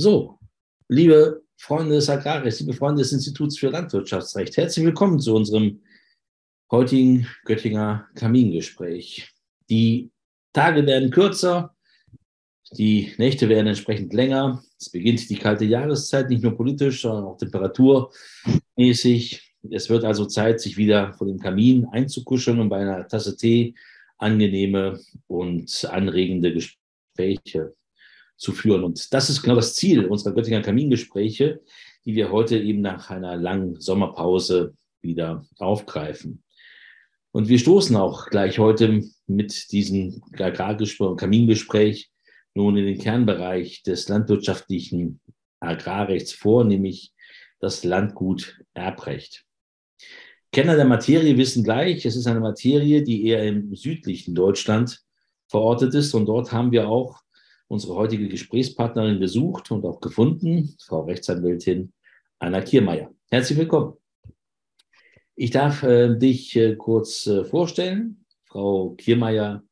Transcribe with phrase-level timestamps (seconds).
[0.00, 0.38] So,
[0.86, 5.80] liebe Freunde des Agrarrechts, liebe Freunde des Instituts für Landwirtschaftsrecht, herzlich willkommen zu unserem
[6.70, 9.28] heutigen Göttinger Kamingespräch.
[9.68, 10.12] Die
[10.52, 11.74] Tage werden kürzer,
[12.70, 14.62] die Nächte werden entsprechend länger.
[14.78, 19.52] Es beginnt die kalte Jahreszeit, nicht nur politisch, sondern auch temperaturmäßig.
[19.68, 23.74] Es wird also Zeit, sich wieder vor dem Kamin einzukuscheln und bei einer Tasse Tee
[24.16, 27.74] angenehme und anregende Gespräche
[28.38, 28.84] zu führen.
[28.84, 31.60] Und das ist genau das Ziel unserer Göttinger Kamingespräche,
[32.04, 36.42] die wir heute eben nach einer langen Sommerpause wieder aufgreifen.
[37.32, 42.10] Und wir stoßen auch gleich heute mit diesem Kamingespräch
[42.54, 45.20] nun in den Kernbereich des landwirtschaftlichen
[45.60, 47.12] Agrarrechts vor, nämlich
[47.60, 49.44] das Landgut Erbrecht.
[50.52, 55.02] Kenner der Materie wissen gleich, es ist eine Materie, die eher im südlichen Deutschland
[55.48, 56.14] verortet ist.
[56.14, 57.20] Und dort haben wir auch
[57.68, 61.92] unsere heutige Gesprächspartnerin besucht und auch gefunden, Frau Rechtsanwältin
[62.38, 63.12] Anna Kiermeier.
[63.30, 63.94] Herzlich willkommen.
[65.36, 68.24] Ich darf äh, dich äh, kurz äh, vorstellen.
[68.46, 69.62] Frau Kiermeier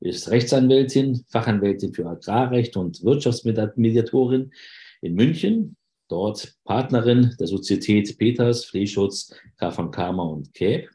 [0.00, 4.52] ist Rechtsanwältin, Fachanwältin für Agrarrecht und Wirtschaftsmediatorin
[5.00, 5.76] in München.
[6.08, 10.88] Dort Partnerin der Sozietät Peters, Fleeschutz, KV Karma und Käb.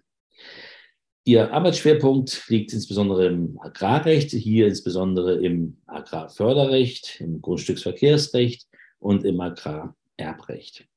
[1.24, 10.88] Ihr Arbeitsschwerpunkt liegt insbesondere im Agrarrecht, hier insbesondere im Agrarförderrecht, im Grundstücksverkehrsrecht und im Agrarerbrecht.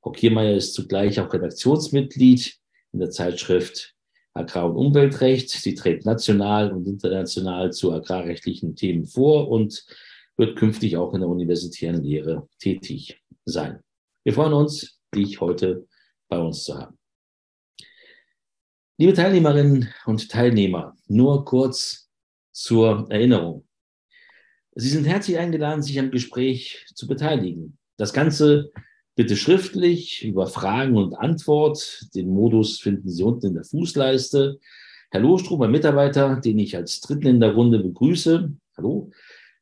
[0.00, 2.56] Frau Kiermeier ist zugleich auch Redaktionsmitglied
[2.92, 3.94] in der Zeitschrift
[4.34, 5.50] Agrar- und Umweltrecht.
[5.50, 9.84] Sie trägt national und international zu agrarrechtlichen Themen vor und
[10.36, 13.84] wird künftig auch in der universitären Lehre tätig sein.
[14.24, 15.86] Wir freuen uns, dich heute
[16.28, 16.98] bei uns zu haben.
[18.98, 22.10] Liebe Teilnehmerinnen und Teilnehmer, nur kurz
[22.52, 23.64] zur Erinnerung.
[24.74, 27.78] Sie sind herzlich eingeladen, sich am Gespräch zu beteiligen.
[27.96, 28.70] Das Ganze
[29.14, 32.06] bitte schriftlich über Fragen und Antwort.
[32.14, 34.60] Den Modus finden Sie unten in der Fußleiste.
[35.10, 39.10] Herr Lohstrom, mein Mitarbeiter, den ich als Dritten in der Runde begrüße, hallo,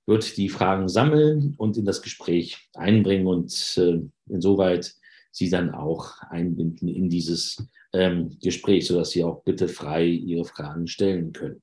[0.06, 4.92] wird die Fragen sammeln und in das Gespräch einbringen und äh, insoweit
[5.30, 10.86] Sie dann auch einbinden in dieses ähm, Gespräch, sodass Sie auch bitte frei Ihre Fragen
[10.86, 11.62] stellen können.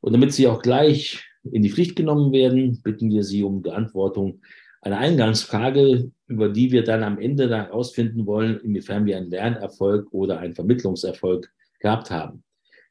[0.00, 4.40] Und damit Sie auch gleich in die Pflicht genommen werden, bitten wir Sie um Beantwortung
[4.82, 10.38] einer Eingangsfrage, über die wir dann am Ende herausfinden wollen, inwiefern wir einen Lernerfolg oder
[10.38, 12.44] einen Vermittlungserfolg gehabt haben.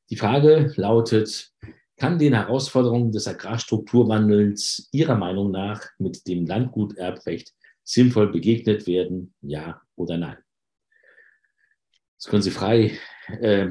[0.10, 1.52] Die Frage lautet,
[1.98, 9.82] kann den Herausforderungen des Agrarstrukturwandels Ihrer Meinung nach mit dem Landguterbrecht sinnvoll begegnet werden, ja
[9.96, 10.38] oder nein?
[12.20, 12.98] Das können Sie frei
[13.28, 13.70] äh,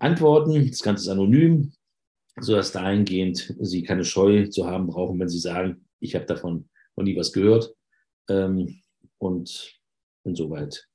[0.00, 0.68] antworten.
[0.68, 1.72] Das Ganze ist anonym,
[2.40, 7.04] sodass dahingehend Sie keine Scheu zu haben brauchen, wenn Sie sagen, ich habe davon noch
[7.04, 7.74] nie was gehört.
[8.28, 8.82] Ähm,
[9.18, 9.80] und
[10.24, 10.88] insoweit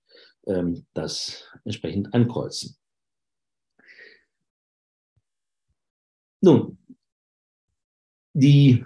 [0.46, 2.76] ähm, das entsprechend ankreuzen.
[6.42, 6.78] Nun,
[8.34, 8.86] die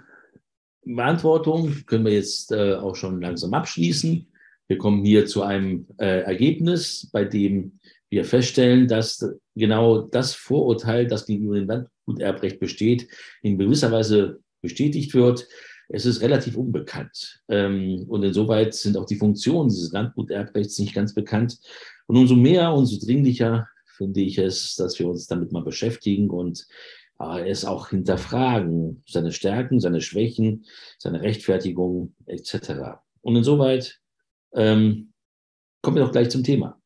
[0.84, 4.30] Beantwortung können wir jetzt äh, auch schon langsam abschließen.
[4.68, 7.78] Wir kommen hier zu einem äh, Ergebnis, bei dem
[8.08, 9.24] wir feststellen, dass
[9.54, 13.08] genau das Vorurteil, das gegenüber dem Landguterbrecht besteht,
[13.42, 15.46] in gewisser Weise bestätigt wird.
[15.88, 17.42] Es ist relativ unbekannt.
[17.48, 21.58] Ähm, und insoweit sind auch die Funktionen dieses Landguterbrechts nicht ganz bekannt.
[22.06, 26.66] Und umso mehr, umso dringlicher finde ich es, dass wir uns damit mal beschäftigen und
[27.20, 30.66] äh, es auch hinterfragen, seine Stärken, seine Schwächen,
[30.98, 32.98] seine Rechtfertigung etc.
[33.22, 34.00] Und insoweit
[34.54, 35.12] ähm,
[35.82, 36.80] kommen wir doch gleich zum Thema.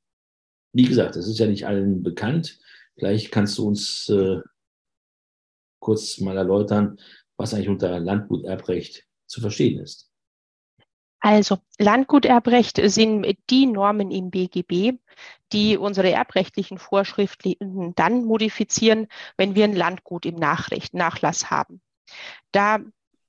[0.73, 2.59] Wie gesagt, das ist ja nicht allen bekannt.
[2.97, 4.41] Vielleicht kannst du uns äh,
[5.81, 7.01] kurz mal erläutern,
[7.37, 10.11] was eigentlich unter Landguterbrecht zu verstehen ist.
[11.21, 14.99] Also Landguterbrecht sind die Normen im BGB,
[15.53, 19.07] die unsere erbrechtlichen Vorschriften dann modifizieren,
[19.37, 21.83] wenn wir ein Landgut im Nachrecht, Nachlass haben.
[22.53, 22.79] Da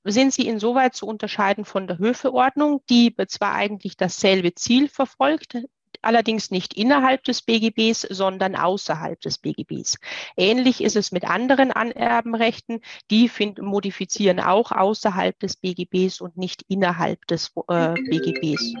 [0.04, 5.58] sind sie insoweit zu unterscheiden von der Höfeordnung, die zwar eigentlich dasselbe Ziel verfolgt,
[6.02, 9.98] allerdings nicht innerhalb des BGBs, sondern außerhalb des BGBs.
[10.36, 16.64] Ähnlich ist es mit anderen Anerbenrechten, die find, modifizieren auch außerhalb des BGBs und nicht
[16.68, 18.74] innerhalb des äh, BGBs.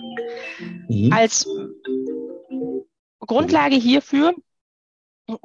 [0.88, 1.12] Mhm.
[1.12, 1.46] Als
[3.20, 4.34] Grundlage hierfür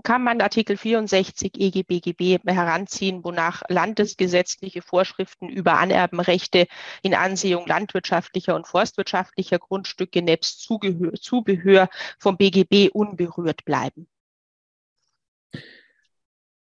[0.03, 6.67] kann man Artikel 64 EGBGB heranziehen, wonach landesgesetzliche Vorschriften über Anerbenrechte
[7.03, 11.89] in Ansehung landwirtschaftlicher und forstwirtschaftlicher Grundstücke nebst Zugehör, Zubehör
[12.19, 14.07] vom BGB unberührt bleiben.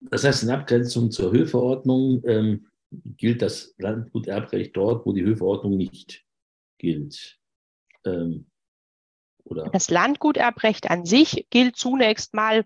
[0.00, 2.66] Das heißt, in Abgrenzung zur Höfeordnung ähm,
[3.16, 6.24] gilt das Landguterbrecht dort, wo die Höfeordnung nicht
[6.78, 7.38] gilt.
[8.04, 8.46] Ähm,
[9.44, 9.70] oder?
[9.72, 12.64] Das Landguterbrecht an sich gilt zunächst mal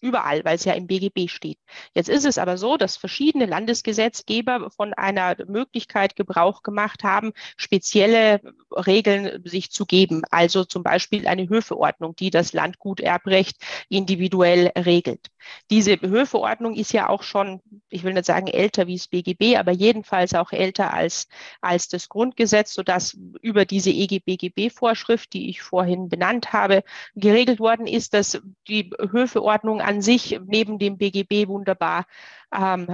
[0.00, 1.58] überall, weil es ja im BGB steht.
[1.94, 8.40] Jetzt ist es aber so, dass verschiedene Landesgesetzgeber von einer Möglichkeit Gebrauch gemacht haben, spezielle
[8.72, 10.22] Regeln sich zu geben.
[10.30, 13.56] Also zum Beispiel eine Höfeordnung, die das Landguterbrecht
[13.88, 15.28] individuell regelt.
[15.70, 19.72] Diese Höfeordnung ist ja auch schon, ich will nicht sagen älter wie das BGB, aber
[19.72, 21.28] jedenfalls auch älter als,
[21.60, 26.82] als das Grundgesetz, sodass über diese EGBGB-Vorschrift, die ich vorhin benannt habe,
[27.14, 32.06] geregelt worden ist, dass die Höfeordnung an sich neben dem BGB wunderbar
[32.54, 32.86] ähm,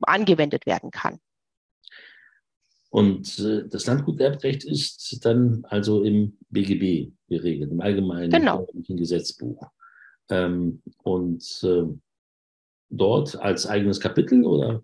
[0.00, 1.20] angewendet werden kann.
[2.90, 8.66] Und äh, das Landguterbrecht ist dann also im BGB geregelt, im allgemeinen genau.
[8.88, 9.62] Gesetzbuch.
[10.28, 11.84] Ähm, und äh,
[12.88, 14.82] dort als eigenes Kapitel oder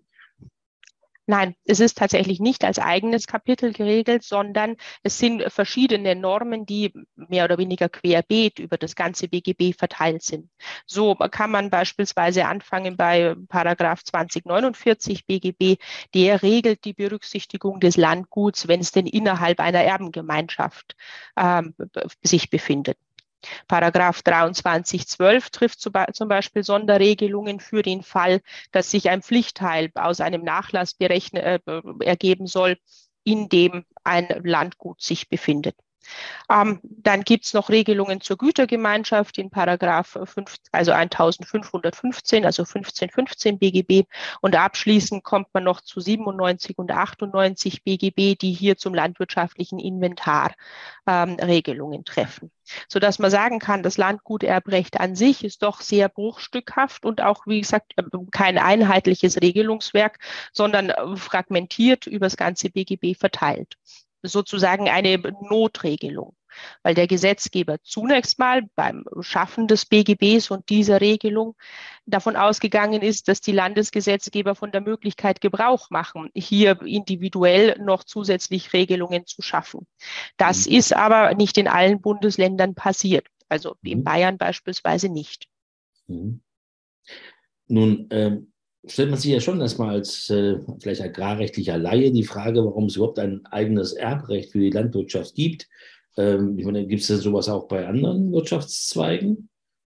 [1.29, 6.93] Nein, es ist tatsächlich nicht als eigenes Kapitel geregelt, sondern es sind verschiedene Normen, die
[7.17, 10.49] mehr oder weniger querbeet über das ganze BGB verteilt sind.
[10.85, 15.75] So kann man beispielsweise anfangen bei Paragraph 2049 BGB,
[16.13, 20.95] der regelt die Berücksichtigung des Landguts, wenn es denn innerhalb einer Erbengemeinschaft
[21.37, 21.75] ähm,
[22.23, 22.97] sich befindet.
[23.67, 28.41] Paragraph 2312 trifft zum Beispiel Sonderregelungen für den Fall,
[28.71, 31.59] dass sich ein Pflichtteil aus einem Nachlass äh,
[31.99, 32.77] ergeben soll,
[33.23, 35.75] in dem ein Landgut sich befindet.
[36.49, 43.59] Ähm, dann gibt es noch Regelungen zur Gütergemeinschaft in Paragraph 5, also 1515, also 1515
[43.59, 44.07] BGB.
[44.41, 50.53] Und abschließend kommt man noch zu 97 und 98 BGB, die hier zum landwirtschaftlichen Inventar
[51.05, 52.51] ähm, Regelungen treffen.
[52.87, 57.61] Sodass man sagen kann, das Landguterbrecht an sich ist doch sehr bruchstückhaft und auch, wie
[57.61, 60.19] gesagt, äh, kein einheitliches Regelungswerk,
[60.51, 63.77] sondern äh, fragmentiert über das ganze BGB verteilt
[64.23, 65.17] sozusagen eine
[65.49, 66.35] Notregelung,
[66.83, 71.55] weil der Gesetzgeber zunächst mal beim Schaffen des BGBs und dieser Regelung
[72.05, 78.73] davon ausgegangen ist, dass die Landesgesetzgeber von der Möglichkeit Gebrauch machen, hier individuell noch zusätzlich
[78.73, 79.85] Regelungen zu schaffen.
[80.37, 80.75] Das mhm.
[80.75, 84.03] ist aber nicht in allen Bundesländern passiert, also in mhm.
[84.03, 85.47] Bayern beispielsweise nicht.
[86.07, 86.41] Mhm.
[87.67, 88.53] Nun, ähm,
[88.87, 92.95] stellt man sich ja schon erstmal als äh, vielleicht agrarrechtlicher Laie die Frage, warum es
[92.95, 95.67] überhaupt ein eigenes Erbrecht für die Landwirtschaft gibt.
[96.17, 99.49] Ähm, ich meine, gibt es denn sowas auch bei anderen Wirtschaftszweigen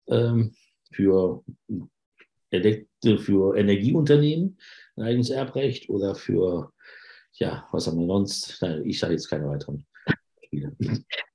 [0.08, 0.54] ähm,
[0.92, 1.42] für,
[2.50, 4.58] für Energieunternehmen,
[4.96, 6.72] ein eigenes Erbrecht oder für,
[7.32, 8.62] ja, was haben wir sonst?
[8.84, 9.86] Ich sage jetzt keine weiteren.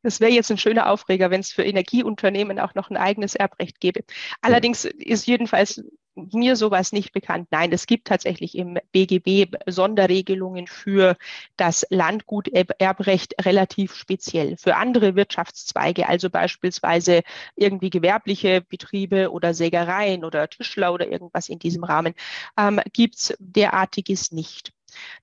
[0.01, 3.81] Das wäre jetzt ein schöner Aufreger, wenn es für Energieunternehmen auch noch ein eigenes Erbrecht
[3.81, 4.01] gäbe.
[4.41, 5.83] Allerdings ist jedenfalls
[6.15, 7.47] mir sowas nicht bekannt.
[7.51, 11.17] Nein, es gibt tatsächlich im BGB Sonderregelungen für
[11.57, 14.57] das Landguterbrecht relativ speziell.
[14.57, 17.21] Für andere Wirtschaftszweige, also beispielsweise
[17.55, 22.13] irgendwie gewerbliche Betriebe oder Sägereien oder Tischler oder irgendwas in diesem Rahmen,
[22.57, 24.73] ähm, gibt es derartiges nicht.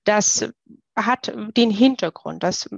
[0.03, 0.49] Das
[0.95, 2.69] hat den Hintergrund, dass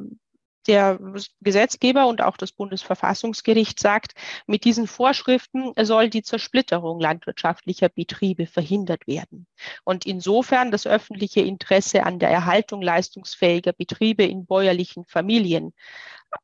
[0.67, 0.99] der
[1.41, 4.13] Gesetzgeber und auch das Bundesverfassungsgericht sagt,
[4.45, 9.47] mit diesen Vorschriften soll die Zersplitterung landwirtschaftlicher Betriebe verhindert werden.
[9.83, 15.73] Und insofern das öffentliche Interesse an der Erhaltung leistungsfähiger Betriebe in bäuerlichen Familien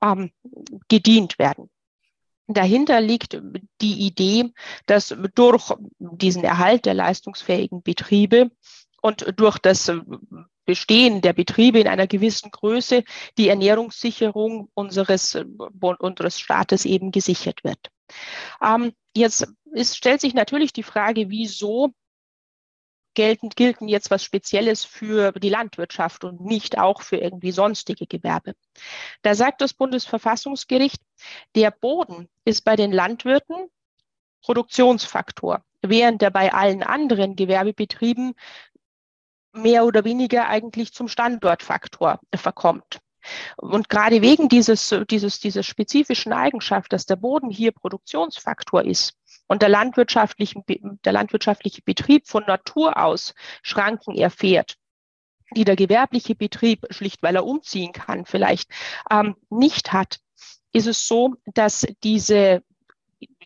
[0.01, 0.31] ähm,
[0.87, 1.69] gedient werden.
[2.47, 3.41] Dahinter liegt
[3.81, 4.51] die Idee,
[4.85, 8.51] dass durch diesen Erhalt der leistungsfähigen Betriebe
[9.01, 9.91] und durch das
[10.65, 13.03] Bestehen der Betriebe in einer gewissen Größe
[13.37, 15.45] die Ernährungssicherung unseres, äh,
[15.99, 17.91] unseres Staates eben gesichert wird.
[18.61, 21.93] Ähm, jetzt ist, stellt sich natürlich die Frage, wieso
[23.15, 28.53] gelten, gelten jetzt was Spezielles für die Landwirtschaft und nicht auch für irgendwie sonstige Gewerbe.
[29.23, 31.01] Da sagt das Bundesverfassungsgericht,
[31.55, 33.55] der Boden ist bei den Landwirten
[34.41, 38.35] Produktionsfaktor, während er bei allen anderen Gewerbebetrieben
[39.55, 42.99] mehr oder weniger eigentlich zum Standortfaktor verkommt.
[43.57, 49.13] Und gerade wegen dieses, dieses, dieser spezifischen Eigenschaft, dass der Boden hier Produktionsfaktor ist
[49.47, 53.33] und der, landwirtschaftliche, der landwirtschaftliche Betrieb von Natur aus
[53.63, 54.75] Schranken erfährt,
[55.55, 58.69] die der gewerbliche Betrieb, schlicht weil er umziehen kann, vielleicht
[59.09, 60.19] ähm, nicht hat,
[60.71, 62.63] ist es so, dass diese,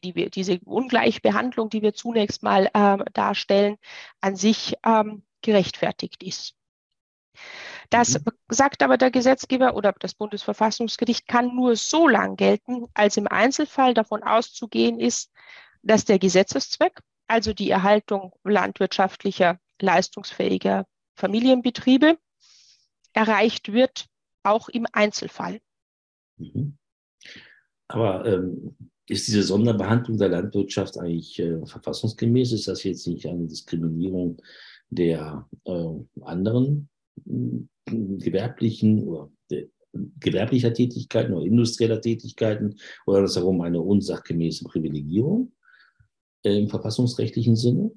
[0.04, 3.78] die wir, diese Ungleichbehandlung, die wir zunächst mal äh, darstellen,
[4.22, 6.55] an sich ähm, gerechtfertigt ist.
[7.89, 8.31] Das mhm.
[8.50, 13.93] sagt aber der Gesetzgeber oder das Bundesverfassungsgericht kann nur so lang gelten, als im Einzelfall
[13.93, 15.31] davon auszugehen ist,
[15.81, 22.17] dass der Gesetzeszweck, also die Erhaltung landwirtschaftlicher, leistungsfähiger Familienbetriebe,
[23.13, 24.08] erreicht wird,
[24.43, 25.60] auch im Einzelfall.
[26.38, 26.77] Mhm.
[27.88, 28.75] Aber ähm,
[29.08, 32.51] ist diese Sonderbehandlung der Landwirtschaft eigentlich äh, verfassungsgemäß?
[32.51, 34.39] Ist das jetzt nicht eine Diskriminierung
[34.89, 36.89] der äh, anderen
[37.25, 39.29] äh, gewerblichen oder
[40.19, 45.51] gewerblicher Tätigkeiten oder industrieller Tätigkeiten oder das darum eine unsachgemäße Privilegierung
[46.43, 47.91] äh, im verfassungsrechtlichen Sinne?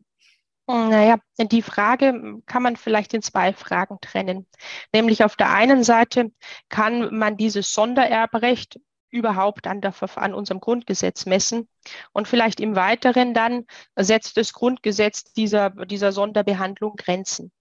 [0.69, 4.47] Naja, die Frage kann man vielleicht in zwei Fragen trennen.
[4.95, 6.31] Nämlich auf der einen Seite
[6.69, 8.81] kann man dieses Sondererbrecht
[9.13, 11.69] überhaupt an, der, an unserem Grundgesetz messen.
[12.13, 17.53] Und vielleicht im Weiteren dann setzt das Grundgesetz dieser, dieser Sonderbehandlung Grenzen.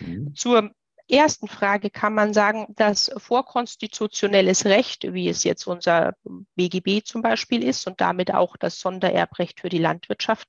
[0.00, 0.34] Mhm.
[0.34, 0.70] Zur
[1.08, 6.14] ersten Frage kann man sagen, dass vorkonstitutionelles Recht, wie es jetzt unser
[6.56, 10.48] BGB zum Beispiel ist und damit auch das Sondererbrecht für die Landwirtschaft,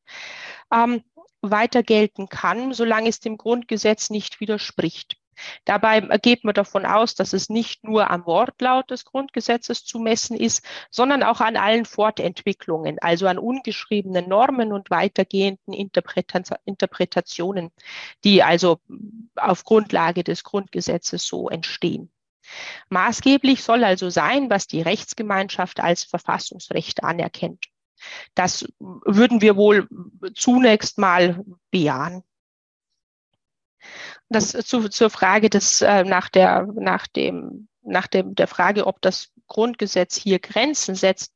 [0.71, 1.03] ähm,
[1.41, 5.17] weiter gelten kann, solange es dem Grundgesetz nicht widerspricht.
[5.65, 10.37] Dabei geht man davon aus, dass es nicht nur am Wortlaut des Grundgesetzes zu messen
[10.37, 17.71] ist, sondern auch an allen Fortentwicklungen, also an ungeschriebenen Normen und weitergehenden Interpretationen,
[18.23, 18.79] die also
[19.35, 22.11] auf Grundlage des Grundgesetzes so entstehen.
[22.89, 27.65] Maßgeblich soll also sein, was die Rechtsgemeinschaft als Verfassungsrecht anerkennt.
[28.33, 29.87] Das würden wir wohl
[30.35, 32.23] zunächst mal bejahen.
[34.31, 39.01] Das zu, zur Frage des, äh, nach der, nach dem, nach dem, der Frage, ob
[39.01, 41.33] das Grundgesetz hier Grenzen setzt,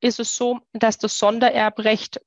[0.00, 2.20] ist es so, dass das Sondererbrecht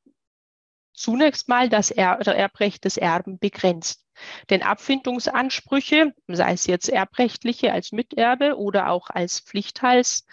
[0.94, 4.04] zunächst mal das er Erbrecht des Erben begrenzt.
[4.50, 10.26] Denn Abfindungsansprüche, sei es jetzt erbrechtliche als Miterbe oder auch als Pflichtteils,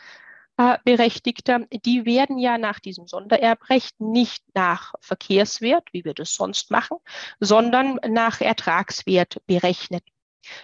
[0.85, 6.97] Berechtigter, die werden ja nach diesem Sondererbrecht nicht nach Verkehrswert, wie wir das sonst machen,
[7.39, 10.03] sondern nach Ertragswert berechnet.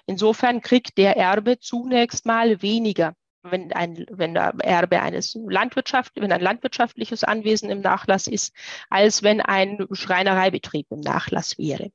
[0.06, 6.32] Insofern kriegt der Erbe zunächst mal weniger, wenn ein, wenn der Erbe eines Landwirtschaft, wenn
[6.32, 8.52] ein landwirtschaftliches Anwesen im Nachlass ist,
[8.90, 11.90] als wenn ein Schreinereibetrieb im Nachlass wäre.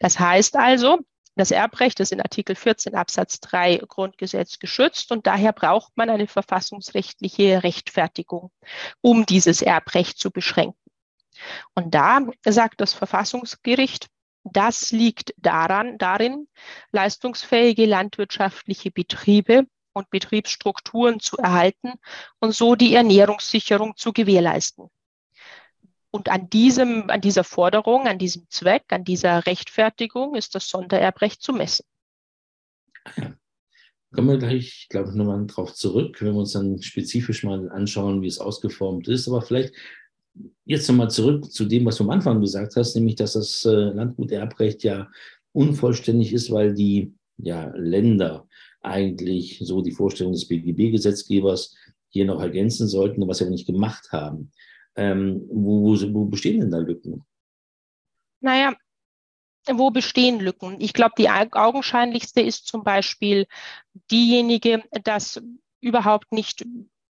[0.00, 0.98] Das heißt also,
[1.36, 6.26] das Erbrecht ist in Artikel 14 Absatz 3 Grundgesetz geschützt und daher braucht man eine
[6.26, 8.50] verfassungsrechtliche Rechtfertigung,
[9.02, 10.80] um dieses Erbrecht zu beschränken.
[11.74, 14.08] Und da sagt das Verfassungsgericht,
[14.44, 16.48] das liegt daran, darin,
[16.92, 21.94] leistungsfähige landwirtschaftliche Betriebe und Betriebsstrukturen zu erhalten
[22.38, 24.88] und so die Ernährungssicherung zu gewährleisten.
[26.16, 31.42] Und an diesem, an dieser Forderung, an diesem Zweck, an dieser Rechtfertigung ist das Sondererbrecht
[31.42, 31.84] zu messen.
[34.14, 38.22] Kommen wir gleich, glaube ich, nochmal drauf zurück, wenn wir uns dann spezifisch mal anschauen,
[38.22, 39.28] wie es ausgeformt ist.
[39.28, 39.74] Aber vielleicht
[40.64, 43.70] jetzt nochmal zurück zu dem, was du am Anfang gesagt hast, nämlich, dass das äh,
[43.70, 45.10] Landguterbrecht ja
[45.52, 48.48] unvollständig ist, weil die ja, Länder
[48.80, 51.76] eigentlich so die Vorstellung des BGB-Gesetzgebers
[52.08, 54.50] hier noch ergänzen sollten, was sie aber nicht gemacht haben.
[54.96, 57.24] Ähm, wo, wo, wo bestehen denn da Lücken?
[58.40, 58.74] Naja,
[59.68, 60.80] wo bestehen Lücken?
[60.80, 63.46] Ich glaube, die augenscheinlichste ist zum Beispiel
[64.10, 65.42] diejenige, dass
[65.80, 66.64] überhaupt nicht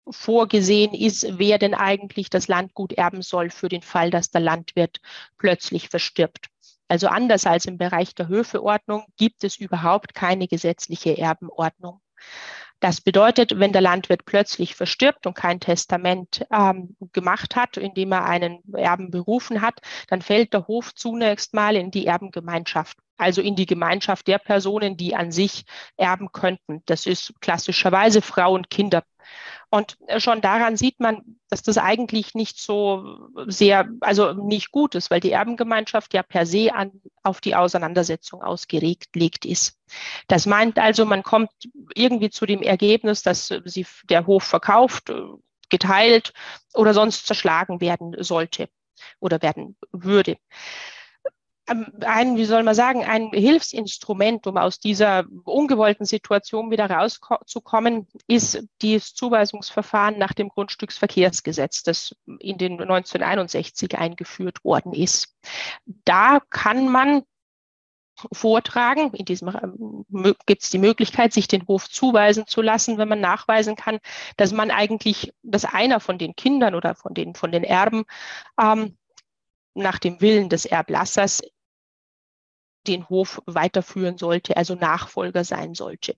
[0.09, 4.99] vorgesehen ist, wer denn eigentlich das Landgut erben soll für den Fall, dass der Landwirt
[5.37, 6.49] plötzlich verstirbt.
[6.87, 12.01] Also anders als im Bereich der Höfeordnung gibt es überhaupt keine gesetzliche Erbenordnung.
[12.83, 18.25] Das bedeutet, wenn der Landwirt plötzlich verstirbt und kein Testament ähm, gemacht hat, indem er
[18.25, 23.55] einen Erben berufen hat, dann fällt der Hof zunächst mal in die Erbengemeinschaft, also in
[23.55, 25.63] die Gemeinschaft der Personen, die an sich
[25.95, 26.81] erben könnten.
[26.85, 29.03] Das ist klassischerweise Frau und Kinder.
[29.73, 35.09] Und schon daran sieht man, dass das eigentlich nicht so sehr, also nicht gut ist,
[35.09, 36.91] weil die Erbengemeinschaft ja per se an,
[37.23, 39.79] auf die Auseinandersetzung ausgelegt ist.
[40.27, 41.49] Das meint also, man kommt
[41.95, 45.11] irgendwie zu dem Ergebnis, dass sie der Hof verkauft,
[45.69, 46.33] geteilt
[46.75, 48.69] oder sonst zerschlagen werden sollte
[49.19, 50.37] oder werden würde.
[51.67, 58.07] Ähm, ein, wie soll man sagen, ein Hilfsinstrument, um aus dieser ungewollten Situation wieder rauszukommen,
[58.27, 65.35] ist das Zuweisungsverfahren nach dem Grundstücksverkehrsgesetz, das in den 1961 eingeführt worden ist.
[65.85, 67.23] Da kann man
[68.31, 69.13] vortragen.
[69.13, 73.21] In diesem ähm, gibt es die Möglichkeit, sich den Hof zuweisen zu lassen, wenn man
[73.21, 73.99] nachweisen kann,
[74.37, 78.03] dass man eigentlich, dass einer von den Kindern oder von den, von den Erben
[78.59, 78.97] ähm,
[79.75, 81.41] nach dem Willen des Erblassers
[82.87, 86.15] den Hof weiterführen sollte, also Nachfolger sein sollte.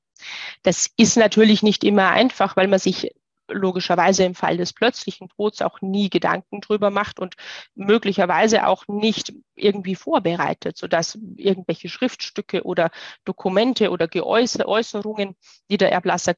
[0.64, 3.14] Das ist natürlich nicht immer einfach, weil man sich
[3.48, 7.36] logischerweise im Fall des plötzlichen Todes auch nie Gedanken drüber macht und
[7.76, 12.90] möglicherweise auch nicht irgendwie vorbereitet, sodass irgendwelche Schriftstücke oder
[13.24, 15.36] Dokumente oder Geäußerungen,
[15.70, 16.34] die der Erblasser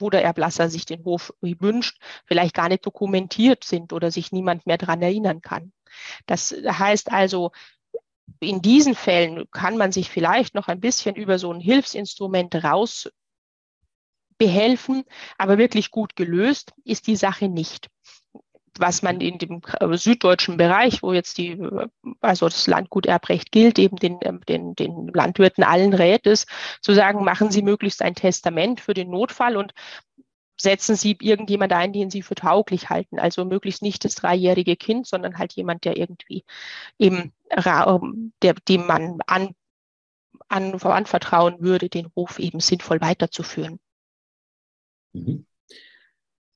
[0.00, 4.64] wo der Erblasser sich den Hof wünscht, vielleicht gar nicht dokumentiert sind oder sich niemand
[4.64, 5.72] mehr daran erinnern kann.
[6.26, 7.50] Das heißt also,
[8.40, 13.10] in diesen Fällen kann man sich vielleicht noch ein bisschen über so ein Hilfsinstrument raus
[14.38, 15.04] behelfen,
[15.36, 17.88] aber wirklich gut gelöst ist die Sache nicht.
[18.78, 19.60] Was man in dem
[19.92, 21.58] süddeutschen Bereich, wo jetzt die,
[22.20, 26.46] also das Landguterbrecht gilt, eben den, den, den Landwirten allen rät es,
[26.80, 29.72] zu sagen, machen Sie möglichst ein Testament für den Notfall und
[30.60, 33.18] setzen Sie irgendjemand ein, den Sie für tauglich halten.
[33.18, 36.44] Also möglichst nicht das dreijährige Kind, sondern halt jemand, der irgendwie
[36.98, 39.54] im Raum, der, dem man an,
[40.48, 43.78] an, anvertrauen würde, den Hof eben sinnvoll weiterzuführen.
[45.12, 45.46] Mhm.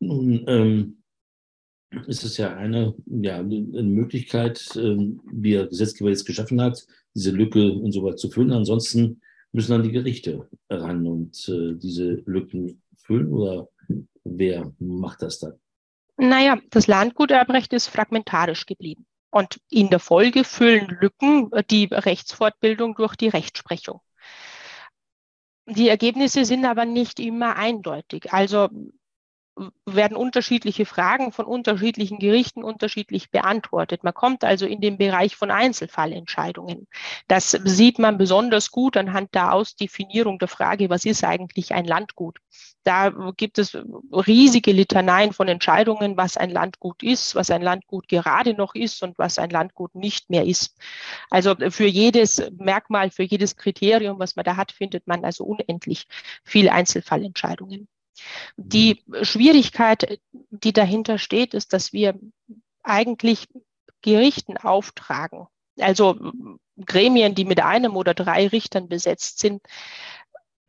[0.01, 1.03] Nun ähm,
[2.07, 7.31] ist es ja eine, ja, eine Möglichkeit, ähm, wie der Gesetzgeber jetzt geschaffen hat, diese
[7.31, 8.53] Lücke insoweit zu füllen.
[8.53, 9.21] Ansonsten
[9.53, 13.69] müssen dann die Gerichte ran und äh, diese Lücken füllen oder
[14.39, 15.59] wer macht das dann?
[16.17, 19.07] Naja, das Landguterbrecht ist fragmentarisch geblieben.
[19.31, 24.01] Und in der Folge füllen Lücken äh, die Rechtsfortbildung durch die Rechtsprechung.
[25.67, 28.33] Die Ergebnisse sind aber nicht immer eindeutig.
[28.33, 28.69] Also
[29.85, 34.03] werden unterschiedliche Fragen von unterschiedlichen Gerichten unterschiedlich beantwortet.
[34.03, 36.89] Man kommt also in den Bereich von Einzelfallentscheidungen.
[37.29, 42.39] Das sieht man besonders gut anhand der Ausdefinierung der Frage, was ist eigentlich ein Landgut?
[42.85, 43.77] Da gibt es
[44.11, 49.19] riesige Litaneien von Entscheidungen, was ein Landgut ist, was ein Landgut gerade noch ist und
[49.19, 50.77] was ein Landgut nicht mehr ist.
[51.31, 56.07] Also für jedes Merkmal, für jedes Kriterium, was man da hat, findet man also unendlich
[56.45, 57.87] viele Einzelfallentscheidungen.
[58.57, 62.19] Die Schwierigkeit, die dahinter steht, ist, dass wir
[62.83, 63.49] eigentlich
[64.03, 65.47] Gerichten auftragen,
[65.79, 66.33] also
[66.85, 69.63] Gremien, die mit einem oder drei Richtern besetzt sind,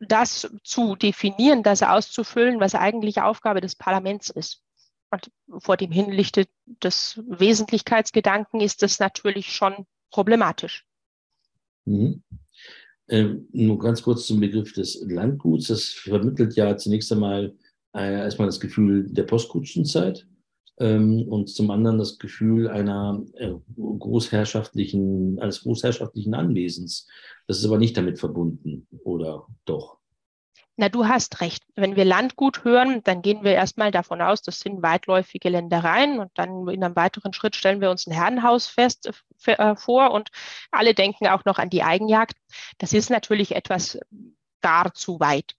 [0.00, 4.62] das zu definieren, das auszufüllen, was eigentlich Aufgabe des Parlaments ist.
[5.10, 10.86] Und vor dem Hinlichte des Wesentlichkeitsgedanken ist das natürlich schon problematisch.
[11.84, 12.22] Mhm.
[13.08, 15.68] Ähm, nur ganz kurz zum Begriff des Landguts.
[15.68, 17.54] Das vermittelt ja zunächst einmal
[17.94, 20.26] äh, erstmal das Gefühl der Postkutschenzeit
[20.78, 27.06] ähm, und zum anderen das Gefühl einer äh, großherrschaftlichen, eines großherrschaftlichen Anwesens.
[27.46, 29.98] Das ist aber nicht damit verbunden, oder doch?
[30.76, 31.62] Na, du hast recht.
[31.76, 36.32] Wenn wir Landgut hören, dann gehen wir erstmal davon aus, das sind weitläufige Ländereien und
[36.34, 39.08] dann in einem weiteren Schritt stellen wir uns ein Herrenhaus fest
[39.46, 40.30] äh, vor und
[40.72, 42.36] alle denken auch noch an die Eigenjagd.
[42.78, 43.98] Das ist natürlich etwas
[44.62, 45.54] gar zu weit.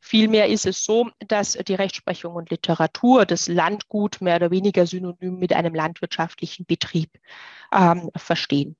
[0.00, 5.38] Vielmehr ist es so, dass die Rechtsprechung und Literatur das Landgut mehr oder weniger synonym
[5.38, 7.10] mit einem landwirtschaftlichen Betrieb
[7.72, 8.76] ähm, verstehen.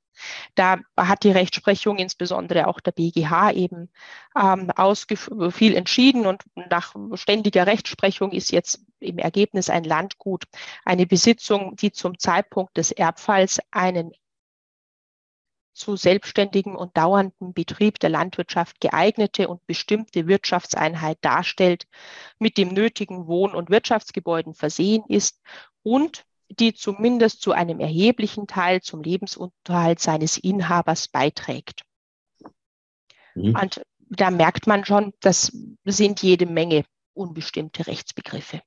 [0.54, 3.90] Da hat die Rechtsprechung, insbesondere auch der BGH, eben
[4.36, 4.72] ähm,
[5.50, 10.44] viel entschieden und nach ständiger Rechtsprechung ist jetzt im Ergebnis ein Landgut
[10.84, 14.12] eine Besitzung, die zum Zeitpunkt des Erbfalls einen
[15.80, 21.86] zu selbstständigem und dauerndem Betrieb der Landwirtschaft geeignete und bestimmte Wirtschaftseinheit darstellt,
[22.38, 25.40] mit dem nötigen Wohn- und Wirtschaftsgebäuden versehen ist
[25.82, 31.82] und die zumindest zu einem erheblichen Teil zum Lebensunterhalt seines Inhabers beiträgt.
[33.34, 33.54] Mhm.
[33.54, 36.84] Und da merkt man schon, das sind jede Menge
[37.14, 38.60] unbestimmte Rechtsbegriffe.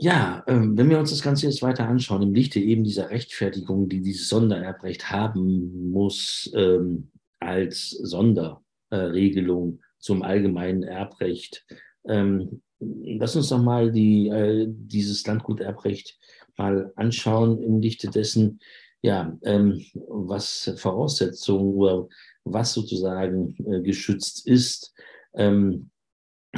[0.00, 3.88] Ja, ähm, wenn wir uns das Ganze jetzt weiter anschauen, im Lichte eben dieser Rechtfertigung,
[3.88, 11.66] die dieses Sondererbrecht haben muss, ähm, als Sonderregelung zum allgemeinen Erbrecht,
[12.06, 16.18] ähm, lass uns doch mal die, äh, dieses Landguterbrecht
[16.56, 18.60] mal anschauen im Lichte dessen,
[19.02, 22.08] ja, ähm, was Voraussetzungen oder
[22.44, 24.92] was sozusagen äh, geschützt ist,
[25.34, 25.90] ähm,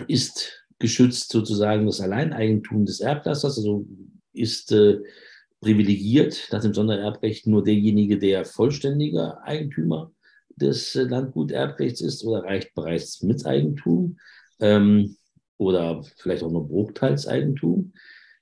[0.09, 3.87] ist geschützt sozusagen das Alleineigentum des Erblassers, also
[4.33, 5.01] ist äh,
[5.61, 10.13] privilegiert nach dem Sondererbrecht nur derjenige, der vollständiger Eigentümer
[10.57, 14.19] des äh, Landguterbrechts ist oder reicht bereits Miteigentum.
[14.61, 15.17] Ähm,
[15.61, 17.93] oder vielleicht auch nur Bruchteilseigentum.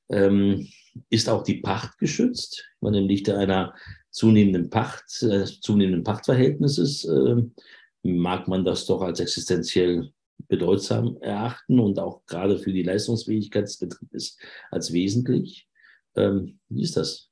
[0.08, 0.68] Ähm,
[1.10, 2.64] ist auch die Pacht geschützt?
[2.80, 3.74] Man im Lichte einer
[4.10, 7.42] zunehmenden Pacht, äh, zunehmenden Pachtverhältnisses äh,
[8.04, 10.12] mag man das doch als existenziell
[10.46, 14.38] bedeutsam erachten und auch gerade für die Leistungsfähigkeit des Betriebes
[14.70, 15.68] als wesentlich.
[16.14, 17.30] Ähm, wie ist das?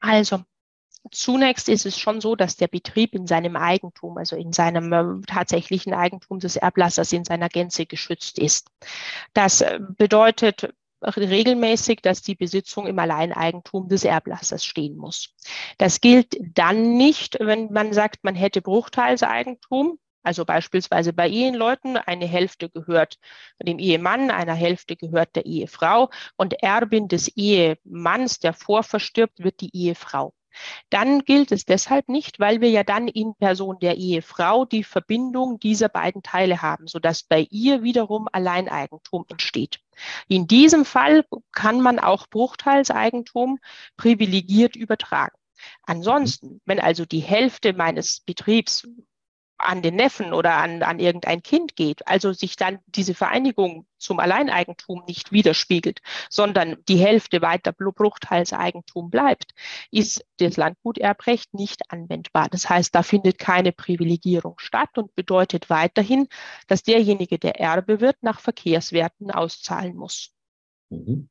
[0.00, 0.44] Also,
[1.10, 5.26] Zunächst ist es schon so, dass der Betrieb in seinem Eigentum, also in seinem äh,
[5.26, 8.68] tatsächlichen Eigentum des Erblassers in seiner Gänze geschützt ist.
[9.34, 15.34] Das äh, bedeutet regelmäßig, dass die Besitzung im Alleineigentum des Erblassers stehen muss.
[15.78, 19.98] Das gilt dann nicht, wenn man sagt, man hätte Bruchteilseigentum.
[20.24, 23.18] Also beispielsweise bei Eheleuten, eine Hälfte gehört
[23.62, 29.74] dem Ehemann, eine Hälfte gehört der Ehefrau und Erbin des Ehemanns, der vorverstirbt, wird die
[29.74, 30.34] Ehefrau.
[30.90, 35.58] Dann gilt es deshalb nicht, weil wir ja dann in Person der Ehefrau die Verbindung
[35.58, 39.80] dieser beiden Teile haben, sodass bei ihr wiederum Alleineigentum entsteht.
[40.28, 43.58] In diesem Fall kann man auch Bruchteilseigentum
[43.96, 45.36] privilegiert übertragen.
[45.82, 48.86] Ansonsten, wenn also die Hälfte meines Betriebs
[49.58, 54.20] an den Neffen oder an, an irgendein Kind geht, also sich dann diese Vereinigung zum
[54.20, 59.52] Alleineigentum nicht widerspiegelt, sondern die Hälfte weiter Bruchteilseigentum bleibt,
[59.90, 62.48] ist das Landguterbrecht nicht anwendbar.
[62.48, 66.28] Das heißt, da findet keine Privilegierung statt und bedeutet weiterhin,
[66.68, 70.32] dass derjenige, der Erbe wird, nach Verkehrswerten auszahlen muss.
[70.90, 71.28] Mhm.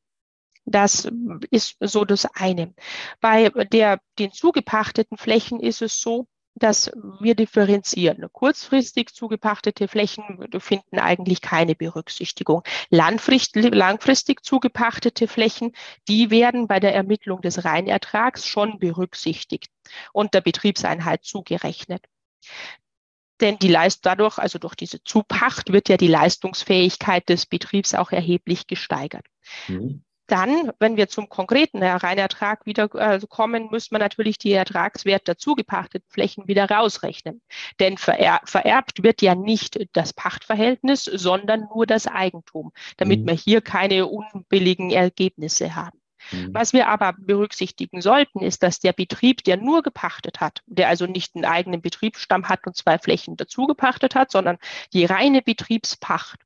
[0.66, 1.10] Das
[1.50, 2.74] ist so das eine.
[3.22, 6.28] Bei der, den zugepachteten Flächen ist es so,
[6.60, 8.26] dass wir differenzieren.
[8.32, 12.64] Kurzfristig zugepachtete Flächen finden eigentlich keine Berücksichtigung.
[12.90, 15.74] Langfristig, langfristig zugepachtete Flächen,
[16.08, 19.72] die werden bei der Ermittlung des Reinertrags schon berücksichtigt
[20.14, 22.04] und der Betriebseinheit zugerechnet.
[23.40, 28.12] Denn die Leist dadurch, also durch diese Zupacht, wird ja die Leistungsfähigkeit des Betriebs auch
[28.12, 29.26] erheblich gesteigert.
[29.68, 30.04] Mhm.
[30.28, 35.38] Dann, wenn wir zum konkreten Reinertrag wieder äh, kommen, muss man natürlich die Ertragswert der
[35.38, 37.42] zugepachteten Flächen wieder rausrechnen.
[37.80, 43.28] Denn verer vererbt wird ja nicht das Pachtverhältnis, sondern nur das Eigentum, damit mhm.
[43.28, 45.97] wir hier keine unbilligen Ergebnisse haben.
[46.32, 46.54] Mhm.
[46.54, 51.06] Was wir aber berücksichtigen sollten, ist, dass der Betrieb, der nur gepachtet hat, der also
[51.06, 54.58] nicht einen eigenen Betriebsstamm hat und zwei Flächen dazu gepachtet hat, sondern
[54.94, 56.40] die reine Betriebspacht,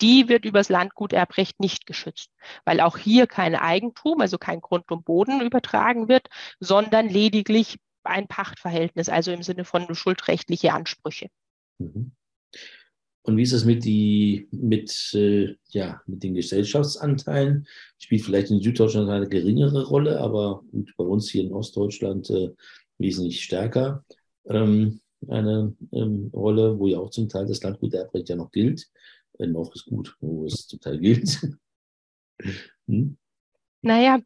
[0.00, 2.30] die wird übers Landguterbrecht nicht geschützt,
[2.64, 6.28] weil auch hier kein Eigentum, also kein Grund und Boden übertragen wird,
[6.60, 11.28] sondern lediglich ein Pachtverhältnis, also im Sinne von schuldrechtliche Ansprüche.
[11.78, 12.12] Mhm.
[13.26, 17.66] Und wie ist es mit, die, mit, äh, ja, mit den Gesellschaftsanteilen?
[17.98, 20.62] Spielt vielleicht in Süddeutschland eine geringere Rolle, aber
[20.96, 22.50] bei uns hier in Ostdeutschland äh,
[22.98, 24.04] wesentlich stärker
[24.44, 28.88] ähm, eine ähm, Rolle, wo ja auch zum Teil das Landguterbrecht ja noch gilt.
[29.40, 31.40] Äh, noch ist gut, wo es zum Teil gilt.
[32.86, 33.16] hm?
[33.82, 34.20] Naja,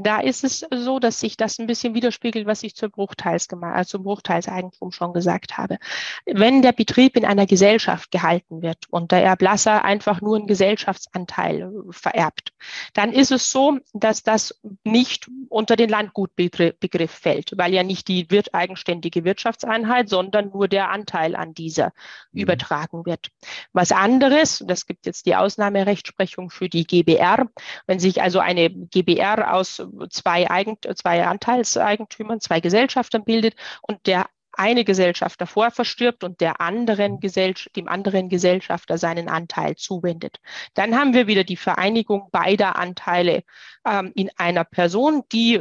[0.00, 3.98] da ist es so, dass sich das ein bisschen widerspiegelt, was ich zur Bruchteils also
[3.98, 5.78] zum Bruchteilseigentum schon gesagt habe.
[6.24, 11.70] Wenn der Betrieb in einer Gesellschaft gehalten wird und der Erblasser einfach nur einen Gesellschaftsanteil
[11.90, 12.52] vererbt,
[12.94, 18.30] dann ist es so, dass das nicht unter den Landgutbegriff fällt, weil ja nicht die
[18.30, 21.92] wird eigenständige Wirtschaftseinheit, sondern nur der Anteil an dieser
[22.32, 22.42] mhm.
[22.42, 23.28] übertragen wird.
[23.72, 27.48] Was anderes, das gibt jetzt die Ausnahmerechtsprechung für die GBR,
[27.86, 34.06] wenn sich also eine GBR aus aus zwei, Eigent zwei Anteilseigentümern, zwei Gesellschaftern bildet und
[34.06, 34.26] der
[34.56, 40.40] eine Gesellschaft davor verstirbt und der anderen dem anderen Gesellschafter seinen Anteil zuwendet.
[40.74, 43.42] Dann haben wir wieder die Vereinigung beider Anteile
[43.86, 45.60] ähm, in einer Person, die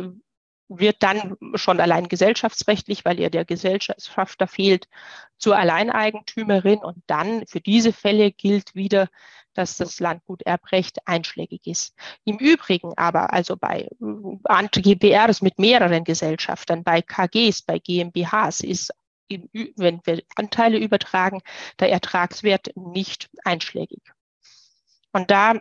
[0.67, 4.87] wird dann schon allein gesellschaftsrechtlich, weil ihr der Gesellschafter fehlt,
[5.37, 6.79] zur Alleineigentümerin.
[6.79, 9.09] Und dann für diese Fälle gilt wieder,
[9.53, 11.95] dass das Landguterbrecht einschlägig ist.
[12.23, 18.91] Im Übrigen aber, also bei GBRs mit mehreren Gesellschaftern, bei KGs, bei GmbHs ist
[19.27, 21.41] wenn wir Anteile übertragen,
[21.79, 24.01] der Ertragswert nicht einschlägig.
[25.11, 25.55] Und da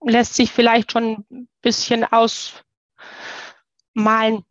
[0.00, 2.64] lässt sich vielleicht schon ein bisschen aus
[3.98, 4.44] malen,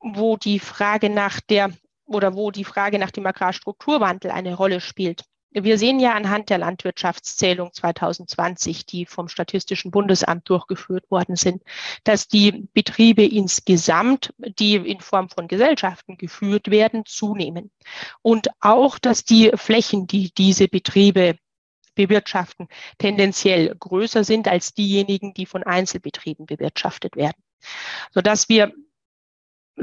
[0.00, 1.70] wo die Frage nach der
[2.06, 5.24] oder wo die Frage nach dem Agrarstrukturwandel eine Rolle spielt.
[5.50, 11.62] Wir sehen ja anhand der Landwirtschaftszählung 2020, die vom Statistischen Bundesamt durchgeführt worden sind,
[12.02, 17.70] dass die Betriebe insgesamt, die in Form von Gesellschaften geführt werden, zunehmen.
[18.20, 21.38] Und auch, dass die Flächen, die diese Betriebe
[21.94, 22.66] bewirtschaften,
[22.98, 27.43] tendenziell größer sind als diejenigen, die von Einzelbetrieben bewirtschaftet werden
[28.10, 28.72] sodass wir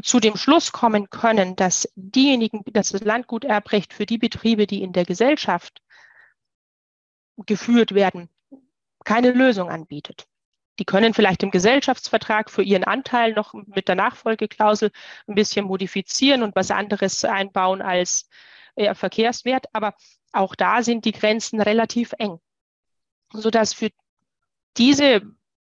[0.03, 4.93] zu dem Schluss kommen können, dass diejenigen, dass das Landguterbrecht für die Betriebe, die in
[4.93, 5.81] der Gesellschaft
[7.45, 8.29] geführt werden,
[9.03, 10.27] keine Lösung anbietet.
[10.79, 14.91] Die können vielleicht im Gesellschaftsvertrag für ihren Anteil noch mit der Nachfolgeklausel
[15.27, 18.29] ein bisschen modifizieren und was anderes einbauen als
[18.75, 19.95] äh, Verkehrswert, aber
[20.31, 22.39] auch da sind die Grenzen relativ eng,
[23.33, 23.89] sodass für
[24.77, 25.21] diese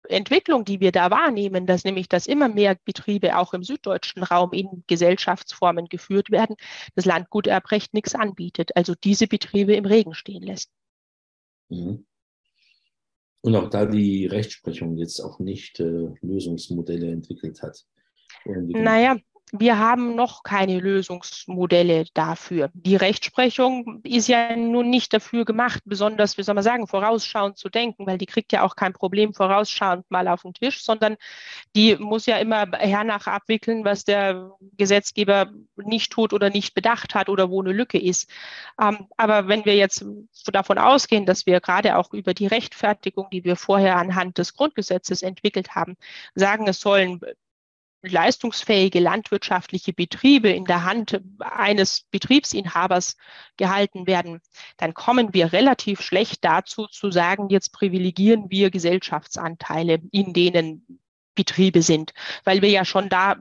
[0.10, 4.52] Entwicklung, die wir da wahrnehmen, dass nämlich, dass immer mehr Betriebe auch im süddeutschen Raum
[4.54, 6.56] in Gesellschaftsformen geführt werden,
[6.96, 10.72] das Landguterbrecht nichts anbietet, also diese Betriebe im Regen stehen lässt.
[11.70, 12.06] Mhm.
[13.42, 17.86] Und auch da die Rechtsprechung jetzt auch nicht äh, Lösungsmodelle entwickelt hat.
[18.46, 19.18] Naja,
[19.56, 22.72] wir haben noch keine Lösungsmodelle dafür.
[22.74, 27.70] Die Rechtsprechung ist ja nun nicht dafür gemacht, besonders, wie soll man sagen, vorausschauend zu
[27.70, 31.18] denken, weil die kriegt ja auch kein Problem vorausschauend mal auf den Tisch, sondern
[31.76, 37.30] die muss ja immer hernach abwickeln, was der Gesetzgeber nicht tut oder nicht bedacht hat
[37.30, 38.28] oder wo eine Lücke ist.
[38.82, 40.04] Ähm, aber wenn wir jetzt
[40.48, 45.22] davon ausgehen, dass wir gerade auch über die Rechtfertigung, die wir vorher anhand des Grundgesetzes
[45.22, 45.96] entwickelt haben,
[46.34, 47.22] sagen, es sollen
[48.04, 53.16] leistungsfähige landwirtschaftliche Betriebe in der Hand eines Betriebsinhabers
[53.58, 54.42] gehalten werden,
[54.78, 61.00] dann kommen wir relativ schlecht dazu zu sagen, jetzt privilegieren wir Gesellschaftsanteile, in denen
[61.36, 62.14] Betriebe sind,
[62.44, 63.38] weil wir ja schon da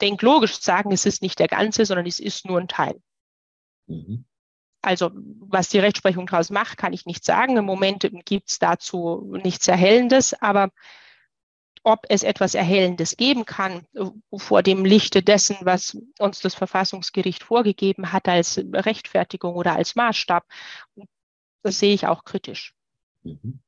[0.00, 3.00] denklogisch sagen, es ist nicht der ganze, sondern es ist nur ein Teil.
[3.86, 4.24] Mhm.
[4.80, 7.56] Also was die Rechtsprechung daraus macht, kann ich nicht sagen.
[7.56, 10.70] Im Moment gibt es dazu nichts Erhellendes, aber
[11.84, 17.44] ob es etwas Erhellendes geben kann äh, vor dem Lichte dessen, was uns das Verfassungsgericht
[17.44, 20.44] vorgegeben hat als Rechtfertigung oder als Maßstab,
[21.62, 22.74] das sehe ich auch kritisch.
[23.22, 23.60] Mhm.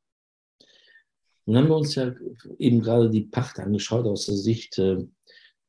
[1.45, 2.13] Nun haben wir uns ja
[2.59, 5.07] eben gerade die Pacht angeschaut aus der Sicht äh,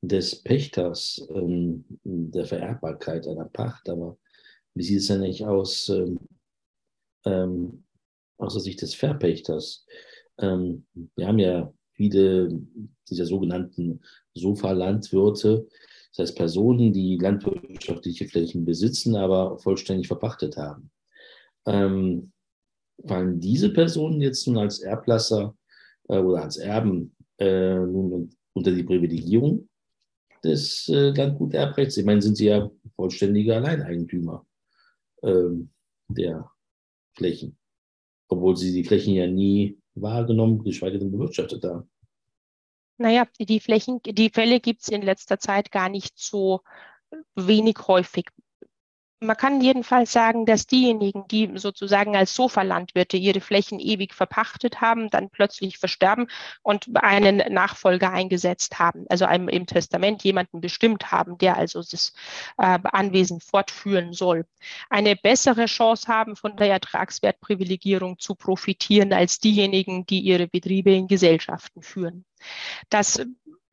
[0.02, 3.88] des Pächters, ähm, der Vererbbarkeit einer Pacht.
[3.90, 4.18] Aber
[4.74, 6.20] wie sieht es denn eigentlich aus, ähm,
[7.26, 7.84] ähm,
[8.38, 9.86] aus der Sicht des Verpächters?
[10.40, 12.62] Ähm, wir haben ja viele
[13.10, 14.02] dieser sogenannten
[14.36, 15.68] Sofa-Landwirte,
[16.12, 20.90] das heißt Personen, die landwirtschaftliche Flächen besitzen, aber vollständig verpachtet haben.
[21.66, 22.32] Ähm,
[23.06, 25.56] fallen diese Personen jetzt nun als Erblasser
[26.08, 29.68] äh, oder als Erben äh, nun unter die Privilegierung
[30.44, 31.98] des äh, Landguterbrechts?
[31.98, 34.46] Ich meine, sind sie ja vollständige Alleineigentümer
[35.22, 35.50] äh,
[36.08, 36.50] der
[37.16, 37.58] Flächen,
[38.30, 41.90] obwohl sie die Flächen ja nie wahrgenommen, geschweige denn bewirtschaftet haben?
[42.98, 46.62] Naja, die Flächen, die Fälle gibt es in letzter Zeit gar nicht so
[47.36, 48.26] wenig häufig
[49.20, 55.10] man kann jedenfalls sagen, dass diejenigen, die sozusagen als Sofalandwirte ihre Flächen ewig verpachtet haben,
[55.10, 56.28] dann plötzlich versterben
[56.62, 62.14] und einen Nachfolger eingesetzt haben, also einem im Testament jemanden bestimmt haben, der also das
[62.58, 64.46] äh, Anwesen fortführen soll,
[64.90, 71.08] eine bessere Chance haben, von der Ertragswertprivilegierung zu profitieren, als diejenigen, die ihre Betriebe in
[71.08, 72.24] Gesellschaften führen.
[72.90, 73.20] Das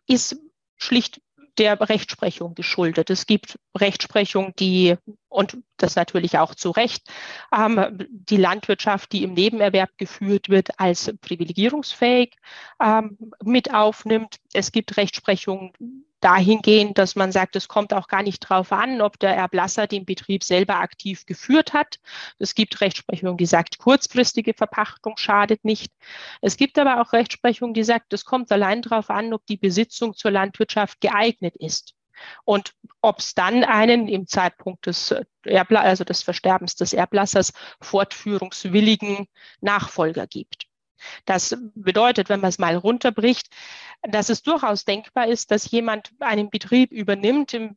[0.07, 0.39] ist
[0.77, 1.21] schlicht
[1.59, 3.11] der Rechtsprechung geschuldet.
[3.11, 4.97] Es gibt Rechtsprechung, die,
[5.29, 7.09] und das natürlich auch zu Recht,
[7.57, 12.37] ähm, die Landwirtschaft, die im Nebenerwerb geführt wird, als privilegierungsfähig
[12.83, 14.37] ähm, mit aufnimmt.
[14.53, 15.73] Es gibt Rechtsprechung,
[16.25, 20.07] dahingehend, dass man sagt, es kommt auch gar nicht darauf an, ob der Erblasser den
[20.07, 21.99] Betrieb selber aktiv geführt hat.
[22.39, 25.93] Es gibt Rechtsprechung, die sagt, kurzfristige Verpachtung schadet nicht.
[26.41, 30.15] Es gibt aber auch Rechtsprechung, die sagt, es kommt allein darauf an, ob die Besitzung
[30.15, 31.95] zur Landwirtschaft geeignet ist.
[32.45, 39.27] Und ob es dann einen im Zeitpunkt des, Erbla also des Versterbens des Erblassers fortführungswilligen
[39.61, 40.64] Nachfolger gibt.
[41.25, 43.49] Das bedeutet, wenn man es mal runterbricht,
[44.03, 47.77] dass es durchaus denkbar ist, dass jemand einen Betrieb übernimmt im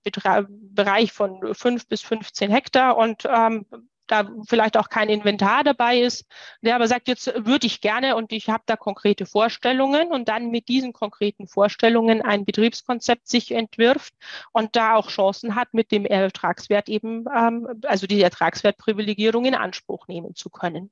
[0.51, 3.65] Bereich von fünf bis 15 Hektar und ähm,
[4.07, 6.25] da vielleicht auch kein Inventar dabei ist,
[6.61, 10.49] der aber sagt, jetzt würde ich gerne und ich habe da konkrete Vorstellungen und dann
[10.49, 14.13] mit diesen konkreten Vorstellungen ein Betriebskonzept sich entwirft
[14.51, 20.07] und da auch Chancen hat, mit dem Ertragswert eben, ähm, also die Ertragswertprivilegierung in Anspruch
[20.07, 20.89] nehmen zu können.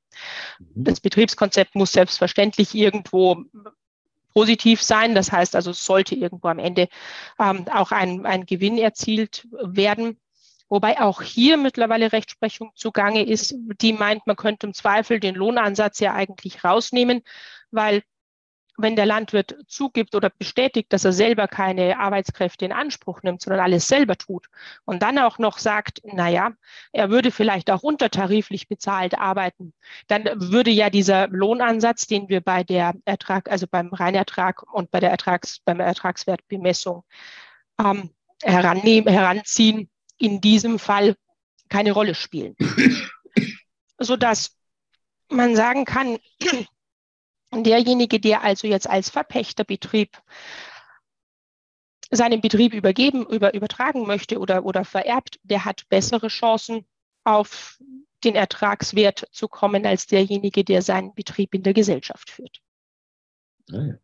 [0.58, 0.84] Mhm.
[0.84, 3.44] Das Betriebskonzept muss selbstverständlich irgendwo
[4.36, 5.14] positiv sein.
[5.14, 6.88] Das heißt also, es sollte irgendwo am Ende
[7.38, 10.18] ähm, auch ein, ein Gewinn erzielt werden.
[10.68, 16.00] Wobei auch hier mittlerweile Rechtsprechung zugange ist, die meint, man könnte im Zweifel den Lohnansatz
[16.00, 17.22] ja eigentlich rausnehmen,
[17.70, 18.02] weil
[18.78, 23.60] wenn der Landwirt zugibt oder bestätigt, dass er selber keine Arbeitskräfte in Anspruch nimmt, sondern
[23.60, 24.48] alles selber tut
[24.84, 26.52] und dann auch noch sagt, na ja,
[26.92, 29.72] er würde vielleicht auch untertariflich bezahlt arbeiten,
[30.08, 35.00] dann würde ja dieser Lohnansatz, den wir bei der Ertrag, also beim Reinertrag und bei
[35.00, 37.04] der Ertrags, beim Ertragswertbemessung
[37.80, 38.10] ähm,
[38.42, 41.16] herannehmen, heranziehen, in diesem Fall
[41.68, 42.56] keine Rolle spielen.
[43.98, 44.56] Sodass
[45.28, 46.18] man sagen kann,
[47.52, 50.16] derjenige, der also jetzt als Verpächterbetrieb
[52.10, 56.86] seinen Betrieb übergeben, über, übertragen möchte oder, oder vererbt, der hat bessere Chancen
[57.24, 57.80] auf
[58.22, 62.60] den Ertragswert zu kommen als derjenige, der seinen Betrieb in der Gesellschaft führt.
[63.72, 63.94] Ah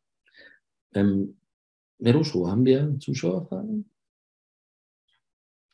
[0.94, 1.38] Ähm,
[2.00, 3.91] Veruscho, haben wir Zuschauerfragen?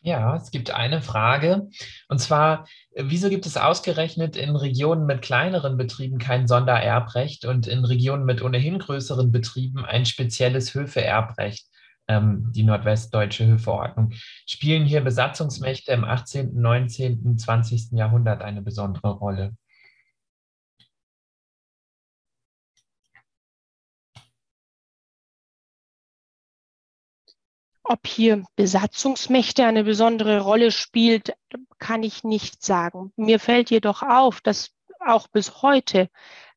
[0.00, 1.68] Ja, es gibt eine Frage.
[2.08, 7.84] Und zwar, wieso gibt es ausgerechnet in Regionen mit kleineren Betrieben kein Sondererbrecht und in
[7.84, 11.66] Regionen mit ohnehin größeren Betrieben ein spezielles Höfeerbrecht,
[12.06, 14.12] ähm, die nordwestdeutsche Höfeordnung?
[14.46, 17.88] Spielen hier Besatzungsmächte im 18., 19., 20.
[17.92, 19.56] Jahrhundert eine besondere Rolle?
[27.90, 31.33] Ob hier Besatzungsmächte eine besondere Rolle spielt,
[31.79, 33.14] kann ich nicht sagen.
[33.16, 36.11] Mir fällt jedoch auf, dass auch bis heute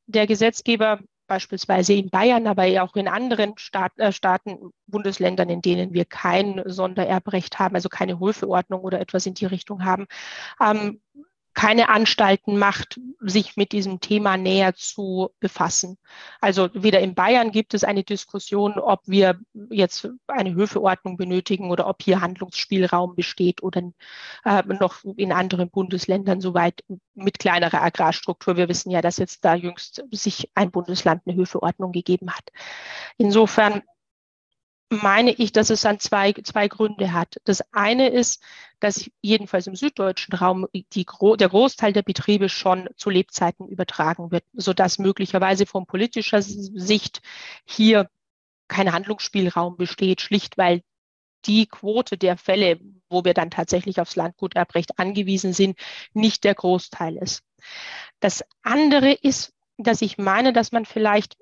[0.08, 5.94] der Gesetzgeber beispielsweise in Bayern, aber auch in anderen Staat, äh, Staaten, Bundesländern, in denen
[5.94, 10.08] wir kein Sondererbrecht haben, also keine Höfeordnung oder etwas in die Richtung haben,
[10.60, 11.00] ähm,
[11.54, 15.98] keine Anstalten macht, sich mit diesem Thema näher zu befassen.
[16.40, 21.88] Also wieder in Bayern gibt es eine Diskussion, ob wir jetzt eine Höfeordnung benötigen oder
[21.88, 23.92] ob hier Handlungsspielraum besteht oder
[24.46, 26.84] äh, noch in anderen Bundesländern soweit
[27.16, 28.56] mit kleinerer Agrarstruktur.
[28.56, 32.50] Wir wissen ja, dass jetzt da jüngst sich ein Bundesland eine Höfeordnung gegeben hat.
[33.18, 33.82] Insofern
[34.92, 37.38] meine ich, dass es dann zwei, zwei Gründe hat.
[37.46, 38.44] Das eine ist,
[38.80, 44.44] dass jedenfalls im süddeutschen Raum die, der Großteil der Betriebe schon zu Lebzeiten übertragen wird,
[44.54, 47.22] sodass möglicherweise von politischer Sicht
[47.66, 48.10] hier
[48.68, 50.82] kein Handlungsspielraum besteht, schlicht weil
[51.46, 55.80] die Quote der Fälle, wo wir dann tatsächlich aufs Landguterbrecht angewiesen sind,
[56.14, 57.44] nicht der Großteil ist.
[58.20, 61.38] Das andere ist, dass ich meine, dass man vielleicht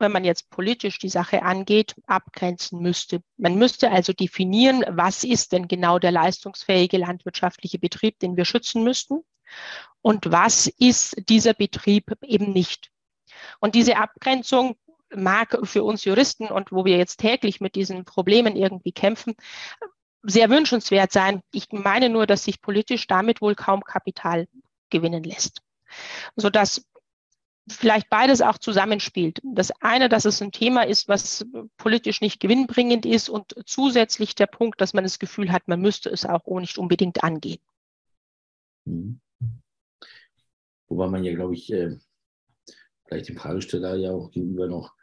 [0.00, 3.22] wenn man jetzt politisch die Sache angeht, abgrenzen müsste.
[3.36, 8.82] Man müsste also definieren, was ist denn genau der leistungsfähige landwirtschaftliche Betrieb, den wir schützen
[8.82, 9.20] müssten
[10.02, 12.90] und was ist dieser Betrieb eben nicht.
[13.60, 14.76] Und diese Abgrenzung
[15.14, 19.34] mag für uns Juristen und wo wir jetzt täglich mit diesen Problemen irgendwie kämpfen,
[20.22, 21.42] sehr wünschenswert sein.
[21.52, 24.46] Ich meine nur, dass sich politisch damit wohl kaum Kapital
[24.90, 25.62] gewinnen lässt.
[26.36, 26.84] Sodass
[27.72, 29.40] vielleicht beides auch zusammenspielt.
[29.42, 34.46] Das eine, dass es ein Thema ist, was politisch nicht gewinnbringend ist und zusätzlich der
[34.46, 37.60] Punkt, dass man das Gefühl hat, man müsste es auch nicht unbedingt angehen.
[38.84, 39.20] Mhm.
[40.88, 41.96] Wobei man ja, glaube ich, äh,
[43.06, 44.94] vielleicht dem Fragesteller ja auch gegenüber noch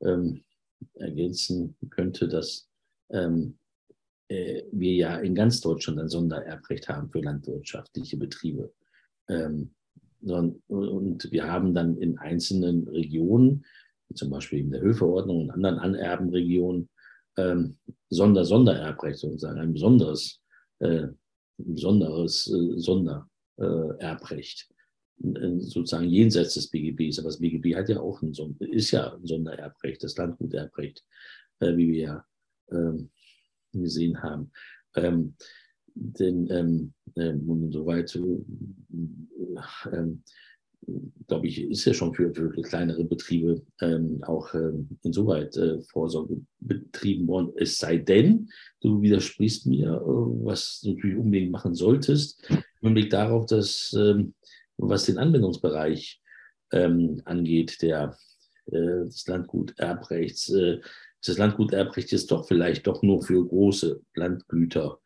[0.00, 0.44] ähm,
[0.94, 2.68] ergänzen könnte, dass
[3.10, 3.58] ähm,
[4.28, 8.72] äh, wir ja in ganz Deutschland ein Sondererbrecht haben für landwirtschaftliche Betriebe.
[9.28, 9.74] Ähm,
[10.22, 13.64] und wir haben dann in einzelnen Regionen,
[14.14, 16.88] zum Beispiel in der Höfeordnung und anderen Anerbenregionen,
[17.36, 17.76] ähm,
[18.10, 20.40] Sonder Sondererbrecht sozusagen, ein besonderes,
[20.80, 21.08] äh,
[21.56, 24.68] besonderes äh, Sondererbrecht,
[25.24, 27.18] äh, sozusagen jenseits des BGBs.
[27.18, 31.04] Aber das BGB hat ja auch ein, ist ja ein Sondererbrecht, das Landguterbrecht,
[31.60, 32.26] äh, wie wir ja
[32.70, 33.10] ähm,
[33.72, 34.52] gesehen haben.
[34.94, 35.36] Ähm,
[35.94, 40.22] denn ähm, ähm, soweit, äh, ähm,
[41.28, 46.40] glaube ich, ist ja schon für, für kleinere Betriebe ähm, auch ähm, insoweit äh, Vorsorge
[46.60, 47.52] betrieben worden.
[47.56, 48.48] Es sei denn,
[48.80, 52.42] du widersprichst mir, äh, was du natürlich unbedingt machen solltest,
[52.80, 54.34] im Blick darauf, dass ähm,
[54.76, 56.20] was den Anwendungsbereich
[56.72, 58.16] ähm, angeht, der
[58.66, 60.80] äh, des Landguterbrechts, äh,
[61.24, 64.98] das Landguterbrecht ist doch vielleicht doch nur für große Landgüter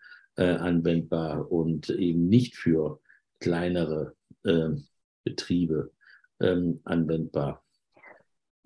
[0.45, 3.01] anwendbar und eben nicht für
[3.41, 4.71] kleinere äh,
[5.25, 5.93] Betriebe
[6.41, 7.63] ähm, anwendbar.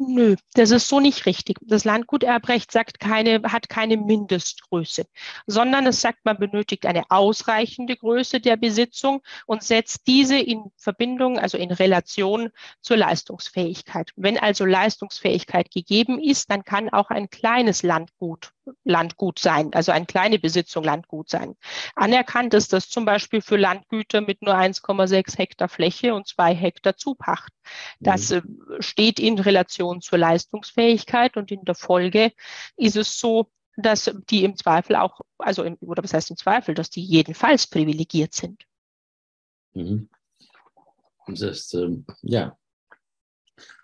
[0.02, 1.58] Nö, das ist so nicht richtig.
[1.60, 5.04] Das Landguterbrecht sagt keine, hat keine Mindestgröße,
[5.46, 11.38] sondern es sagt, man benötigt eine ausreichende Größe der Besitzung und setzt diese in Verbindung,
[11.38, 12.48] also in Relation
[12.80, 14.12] zur Leistungsfähigkeit.
[14.16, 18.54] Wenn also Leistungsfähigkeit gegeben ist, dann kann auch ein kleines Landgut
[18.84, 21.56] Landgut sein, also eine kleine Besitzung Landgut sein.
[21.94, 26.96] Anerkannt ist das zum Beispiel für Landgüter mit nur 1,6 Hektar Fläche und zwei Hektar
[26.96, 27.52] Zupacht.
[28.00, 28.60] Das mhm.
[28.78, 32.32] Äh, steht in Relation zur Leistungsfähigkeit und in der Folge
[32.76, 36.74] ist es so, dass die im Zweifel auch, also im, oder was heißt im Zweifel,
[36.74, 38.64] dass die jedenfalls privilegiert sind.
[39.74, 40.08] Mhm.
[41.26, 42.58] Das heißt, ähm, ja,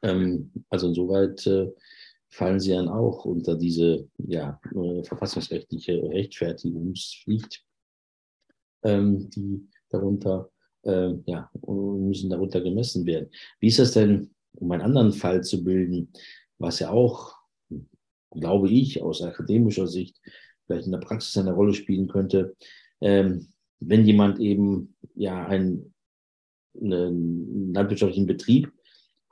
[0.03, 1.72] ähm, also insoweit äh,
[2.29, 7.65] fallen sie dann auch unter diese ja, äh, verfassungsrechtliche Rechtfertigungspflicht,
[8.83, 10.51] ähm, die darunter
[10.83, 13.31] äh, ja, müssen darunter gemessen werden.
[13.61, 16.12] Wie ist das denn, um einen anderen Fall zu bilden,
[16.59, 17.35] was ja auch,
[18.31, 20.20] glaube ich, aus akademischer Sicht
[20.66, 22.57] vielleicht in der Praxis eine Rolle spielen könnte,
[23.01, 23.49] ähm,
[23.81, 25.95] wenn jemand eben ja einen,
[26.81, 28.72] einen landwirtschaftlichen Betrieb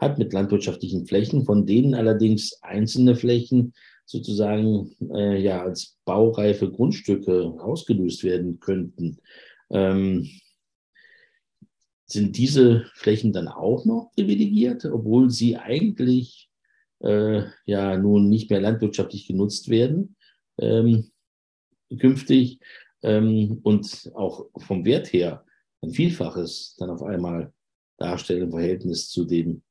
[0.04, 3.74] hat mit landwirtschaftlichen Flächen, von denen allerdings einzelne Flächen
[4.06, 9.18] sozusagen äh, ja als baureife Grundstücke ausgelöst werden könnten.
[9.70, 10.28] Ähm,
[12.06, 16.50] sind diese Flächen dann auch noch privilegiert, obwohl sie eigentlich
[17.00, 20.16] äh, ja nun nicht mehr landwirtschaftlich genutzt werden
[20.58, 21.10] ähm,
[21.98, 22.60] künftig
[23.02, 25.44] ähm, und auch vom Wert her
[25.82, 27.52] ein Vielfaches dann auf einmal
[27.98, 29.62] darstellen im Verhältnis zu dem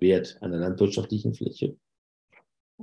[0.00, 1.76] Wert einer landwirtschaftlichen Fläche?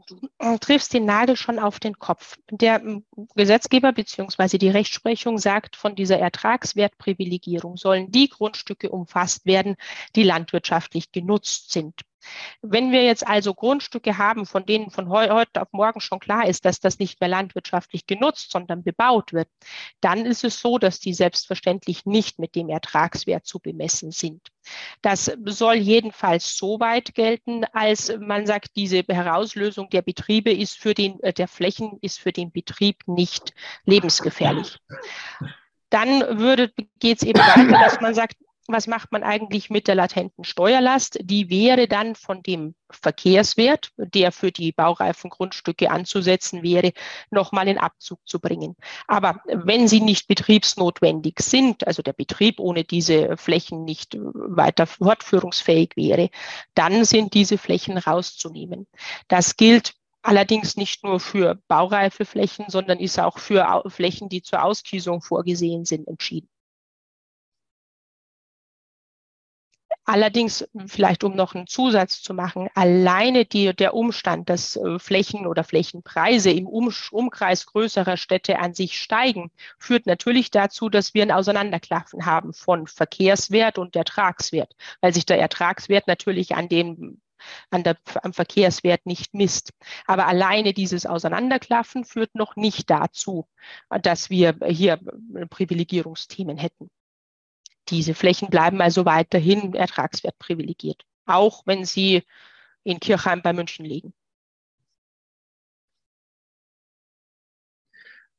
[0.06, 2.38] Du triffst den Nagel schon auf den Kopf.
[2.52, 3.06] Der ähm,
[3.36, 4.58] Gesetzgeber bzw.
[4.58, 9.76] die Rechtsprechung sagt, von dieser Ertragswertprivilegierung sollen die Grundstücke umfasst werden,
[10.16, 12.02] die landwirtschaftlich genutzt sind.
[12.62, 16.66] Wenn wir jetzt also Grundstücke haben, von denen von heute auf morgen schon klar ist,
[16.66, 19.48] dass das nicht mehr landwirtschaftlich genutzt, sondern bebaut wird,
[20.02, 24.50] dann ist es so, dass die selbstverständlich nicht mit dem Ertragswert zu bemessen sind.
[25.02, 30.94] Das soll jedenfalls so weit gelten, als man sagt, diese Herauslösung der Betriebe ist für
[30.94, 33.54] den, äh, der Flächen ist für den Betrieb nicht
[33.86, 34.78] lebensgefährlich.
[35.90, 38.36] Dann würde, geht es eben weiter, dass man sagt,
[38.68, 41.20] was macht man eigentlich mit der latenten Steuerlast?
[41.22, 46.92] Die wäre dann von dem Verkehrswert, der für die baureifen Grundstücke anzusetzen wäre,
[47.32, 48.76] nochmal in Abzug zu bringen.
[49.08, 55.92] Aber wenn sie nicht betriebsnotwendig sind, also der Betrieb ohne diese Flächen nicht weiter fortführungsfähig
[55.96, 56.30] wäre,
[56.74, 58.88] dann sind diese Flächen rauszunehmen.
[59.28, 64.64] Das gilt allerdings nicht nur für baureife Flächen, sondern ist auch für Flächen, die zur
[64.64, 66.50] Auskiesung vorgesehen sind, entschieden.
[70.10, 75.46] Allerdings, vielleicht um noch einen Zusatz zu machen, alleine die, der Umstand, dass äh, Flächen
[75.46, 81.24] oder Flächenpreise im um Umkreis größerer Städte an sich steigen, führt natürlich dazu, dass wir
[81.24, 87.22] ein Auseinanderklaffen haben von Verkehrswert und Ertragswert, weil sich der Ertragswert natürlich an den
[87.70, 89.72] an der, am Verkehrswert nicht misst.
[90.06, 93.46] Aber alleine dieses Auseinanderklaffen führt noch nicht dazu,
[94.02, 95.00] dass wir hier
[95.50, 96.90] Privilegierungsthemen hätten.
[97.90, 102.24] Diese Flächen bleiben also weiterhin Ertragswert privilegiert, auch wenn sie
[102.84, 104.14] in Kirchheim bei München liegen.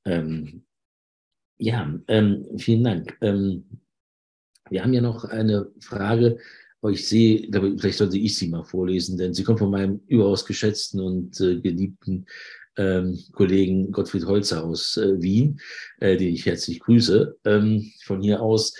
[0.05, 0.65] Ähm,
[1.59, 3.19] ja, ähm, vielen Dank.
[3.21, 3.81] Ähm,
[4.71, 6.39] wir haben ja noch eine Frage,
[6.81, 10.47] aber ich sehe, vielleicht sollte ich sie mal vorlesen, denn sie kommt von meinem überaus
[10.47, 12.27] geschätzten und äh, geliebten
[12.77, 15.61] ähm, Kollegen Gottfried Holzer aus äh, Wien,
[15.99, 17.37] äh, den ich herzlich grüße.
[17.45, 18.75] Ähm, von hier aus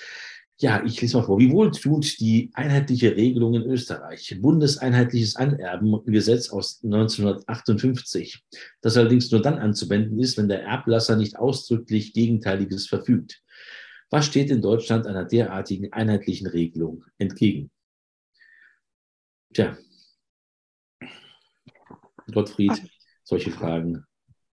[0.61, 1.39] ja, ich lese mal vor.
[1.39, 4.37] Wie wohl tut die einheitliche Regelung in Österreich?
[4.41, 8.45] Bundeseinheitliches Anerbengesetz aus 1958,
[8.81, 13.41] das allerdings nur dann anzuwenden ist, wenn der Erblasser nicht ausdrücklich Gegenteiliges verfügt.
[14.11, 17.71] Was steht in Deutschland einer derartigen einheitlichen Regelung entgegen?
[19.55, 19.79] Tja,
[22.33, 22.83] Gottfried,
[23.23, 24.05] solche Fragen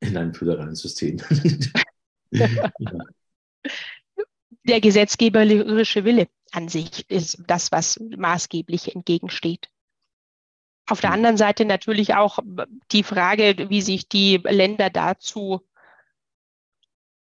[0.01, 1.17] in einem föderalen System.
[2.31, 2.71] ja
[4.65, 9.69] der gesetzgeberische Wille an sich ist das, was maßgeblich entgegensteht.
[10.87, 11.15] Auf der hm.
[11.15, 12.39] anderen Seite natürlich auch
[12.93, 15.63] die Frage, wie sich die Länder dazu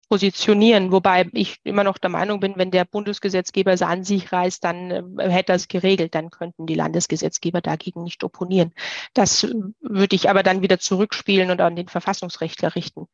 [0.08, 4.62] positionieren, wobei ich immer noch der Meinung bin, wenn der Bundesgesetzgeber es an sich reißt,
[4.62, 8.72] dann äh, hätte er es geregelt, dann könnten die Landesgesetzgeber dagegen nicht opponieren.
[9.14, 9.48] Das
[9.80, 13.08] würde ich aber dann wieder zurückspielen und an den Verfassungsrechtler richten.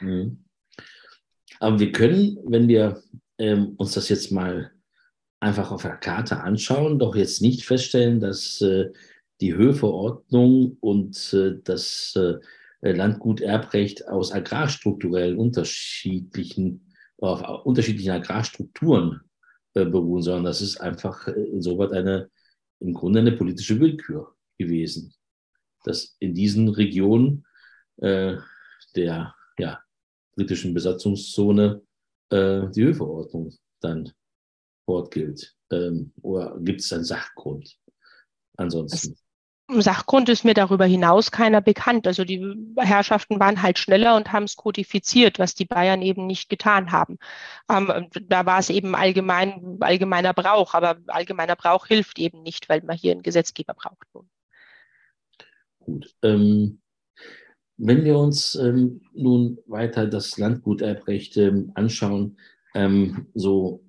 [0.00, 0.44] Mhm.
[1.60, 3.02] Aber wir können, wenn wir
[3.38, 4.70] ähm, uns das jetzt mal
[5.40, 8.90] einfach auf der Karte anschauen, doch jetzt nicht feststellen, dass äh,
[9.40, 19.20] die Höfeordnung und äh, das äh, Landguterbrecht aus agrarstrukturell unterschiedlichen, auf unterschiedlichen Agrarstrukturen
[19.74, 22.30] äh, beruhen, sondern das ist einfach insoweit eine,
[22.80, 25.14] im Grunde eine politische Willkür gewesen,
[25.84, 27.44] dass in diesen Regionen
[27.96, 28.36] äh,
[28.94, 29.80] der ja,
[30.34, 31.82] britischen Besatzungszone
[32.30, 34.12] äh, die Höfeordnung dann
[34.84, 35.54] fortgilt?
[35.70, 37.78] Ähm, oder gibt es einen Sachgrund
[38.56, 39.16] ansonsten?
[39.70, 42.06] Sachgrund ist mir darüber hinaus keiner bekannt.
[42.06, 46.50] Also die Herrschaften waren halt schneller und haben es kodifiziert, was die Bayern eben nicht
[46.50, 47.18] getan haben.
[47.70, 52.82] Ähm, da war es eben allgemein, allgemeiner Brauch, aber allgemeiner Brauch hilft eben nicht, weil
[52.82, 54.06] man hier einen Gesetzgeber braucht.
[55.80, 56.14] Gut.
[56.22, 56.82] Ähm,
[57.76, 62.38] wenn wir uns ähm, nun weiter das Landguterbrecht ähm, anschauen,
[62.74, 63.84] ähm, so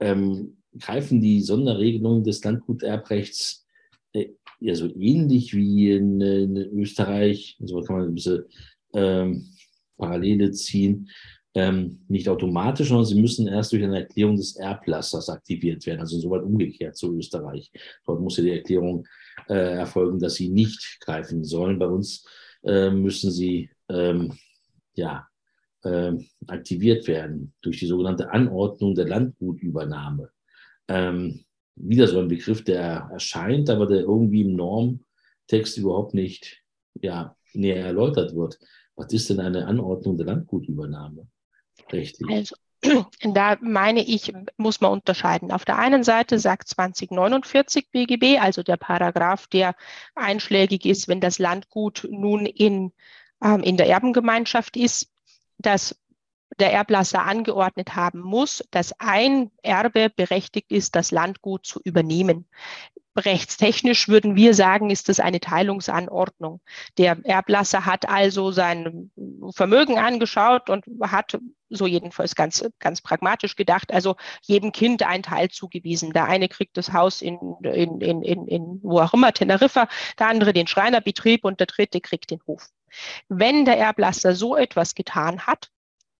[0.00, 3.66] ähm, greifen die Sonderregelungen des Landguterbrechts
[4.12, 4.28] äh,
[4.60, 8.44] ja so ähnlich wie in, in Österreich, so kann man ein bisschen
[8.94, 9.46] ähm,
[9.96, 11.08] Parallele ziehen,
[11.54, 16.00] ähm, nicht automatisch, sondern sie müssen erst durch eine Erklärung des Erblassers aktiviert werden.
[16.00, 17.72] Also soweit umgekehrt zu Österreich.
[18.06, 19.06] Dort muss ja die Erklärung
[19.48, 21.78] äh, erfolgen, dass sie nicht greifen sollen.
[21.78, 22.24] Bei uns
[22.62, 24.32] äh, müssen sie ähm,
[24.94, 25.26] ja,
[25.82, 26.12] äh,
[26.46, 30.30] aktiviert werden durch die sogenannte Anordnung der Landgutübernahme.
[30.88, 31.44] Ähm,
[31.76, 36.62] wieder so ein Begriff, der erscheint, aber der irgendwie im Normtext überhaupt nicht
[37.00, 38.58] ja, näher erläutert wird.
[38.96, 41.26] Was ist denn eine Anordnung der Landgutübernahme?
[41.90, 42.30] Rechtlich.
[42.30, 42.56] Also,
[43.22, 45.52] da meine ich, muss man unterscheiden.
[45.52, 49.74] Auf der einen Seite sagt 2049 BGB, also der Paragraph, der
[50.14, 52.92] einschlägig ist, wenn das Landgut nun in,
[53.42, 55.10] ähm, in der Erbengemeinschaft ist,
[55.58, 55.99] dass
[56.58, 62.46] der Erblasser angeordnet haben muss, dass ein Erbe berechtigt ist, das Landgut zu übernehmen.
[63.16, 66.60] Rechtstechnisch würden wir sagen, ist das eine Teilungsanordnung.
[66.96, 69.10] Der Erblasser hat also sein
[69.50, 71.38] Vermögen angeschaut und hat,
[71.70, 76.12] so jedenfalls ganz, ganz pragmatisch gedacht, also jedem Kind ein Teil zugewiesen.
[76.12, 79.88] Der eine kriegt das Haus in, in, in, in, in wo auch immer, Teneriffa,
[80.18, 82.68] der andere den Schreinerbetrieb und der dritte kriegt den Hof.
[83.28, 85.70] Wenn der Erblasser so etwas getan hat,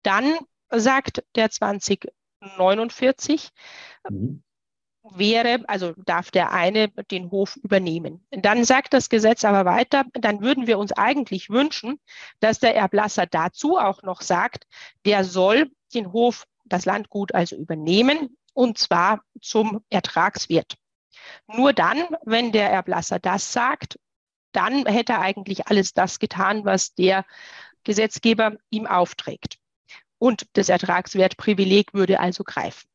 [0.03, 0.39] dann
[0.71, 3.51] sagt der 2049,
[4.09, 4.43] mhm.
[5.03, 8.25] wäre, also darf der eine den Hof übernehmen.
[8.31, 12.01] Dann sagt das Gesetz aber weiter, dann würden wir uns eigentlich wünschen,
[12.41, 14.67] dass der Erblasser dazu auch noch sagt,
[15.05, 20.77] der soll den Hof, das Landgut also übernehmen und zwar zum Ertragswert.
[21.47, 23.99] Nur dann, wenn der Erblasser das sagt,
[24.53, 27.25] dann hätte er eigentlich alles das getan, was der
[27.85, 29.60] Gesetzgeber ihm aufträgt
[30.21, 32.87] und das Ertragswertprivileg würde also greifen.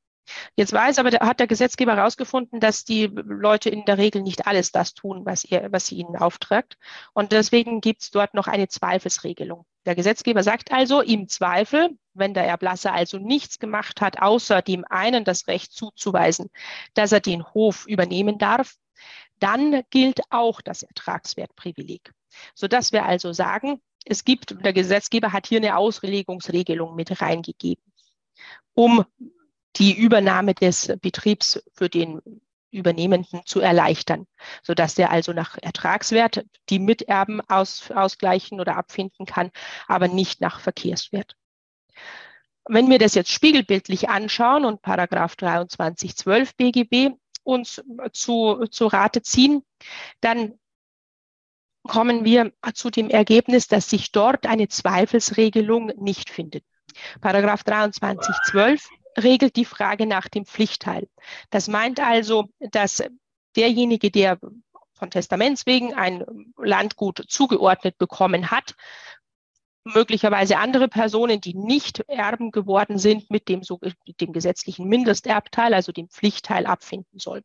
[0.56, 4.72] Jetzt weiß aber, hat der Gesetzgeber herausgefunden, dass die Leute in der Regel nicht alles
[4.72, 6.78] das tun, was, ihr, was sie ihnen auftragt.
[7.14, 9.66] Und deswegen gibt es dort noch eine Zweifelsregelung.
[9.86, 14.84] Der Gesetzgeber sagt also, im Zweifel, wenn der Erblasser also nichts gemacht hat, außer dem
[14.90, 16.50] einen das Recht zuzuweisen,
[16.96, 18.76] dass er den Hof übernehmen darf,
[19.40, 22.14] dann gilt auch das Ertragswertprivileg.
[22.56, 27.84] Sodass wir also sagen, es gibt, der Gesetzgeber hat hier eine Auslegungsregelung mit reingegeben,
[28.74, 29.04] um
[29.76, 32.22] die Übernahme des Betriebs für den
[32.72, 34.28] Übernehmenden zu erleichtern,
[34.62, 39.52] sodass der also nach Ertragswert die Miterben aus, ausgleichen oder abfinden kann,
[39.88, 41.36] aber nicht nach Verkehrswert.
[42.68, 47.82] Wenn wir das jetzt spiegelbildlich anschauen und Paragraph 2312 BGB uns
[48.12, 49.64] zu, zu Rate ziehen,
[50.20, 50.60] dann
[51.88, 56.64] kommen wir zu dem Ergebnis, dass sich dort eine Zweifelsregelung nicht findet.
[57.22, 61.08] Paragraph 2312 regelt die Frage nach dem Pflichtteil.
[61.50, 63.04] Das meint also, dass
[63.56, 64.40] derjenige, der
[64.94, 66.26] von Testaments wegen ein
[66.58, 68.76] Landgut zugeordnet bekommen hat,
[69.84, 75.74] möglicherweise andere Personen, die nicht Erben geworden sind, mit dem, so, mit dem gesetzlichen Mindesterbteil,
[75.74, 77.44] also dem Pflichtteil, abfinden soll.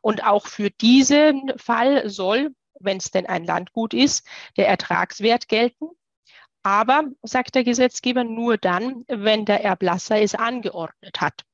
[0.00, 4.26] Und auch für diesen Fall soll wenn es denn ein Landgut ist,
[4.56, 5.88] der Ertragswert gelten.
[6.62, 11.44] Aber, sagt der Gesetzgeber, nur dann, wenn der Erblasser es angeordnet hat.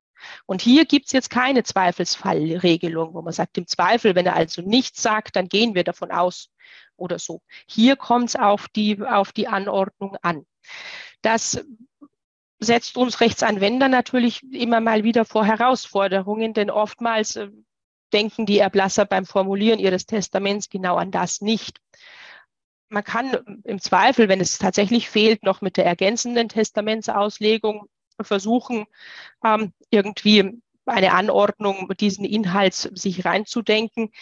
[0.46, 4.62] Und hier gibt es jetzt keine Zweifelsfallregelung, wo man sagt, im Zweifel, wenn er also
[4.62, 6.50] nichts sagt, dann gehen wir davon aus
[6.96, 7.42] oder so.
[7.66, 10.46] Hier kommt es auf die, auf die Anordnung an.
[11.22, 11.64] Das
[12.58, 17.50] setzt uns Rechtsanwender natürlich immer mal wieder vor Herausforderungen, denn oftmals äh,
[18.12, 21.80] denken die Erblasser beim Formulieren ihres Testaments genau an das nicht.
[22.88, 27.88] Man kann im Zweifel, wenn es tatsächlich fehlt, noch mit der ergänzenden Testamentsauslegung
[28.20, 28.86] versuchen,
[29.44, 34.12] ähm, irgendwie eine Anordnung diesen Inhalts sich reinzudenken.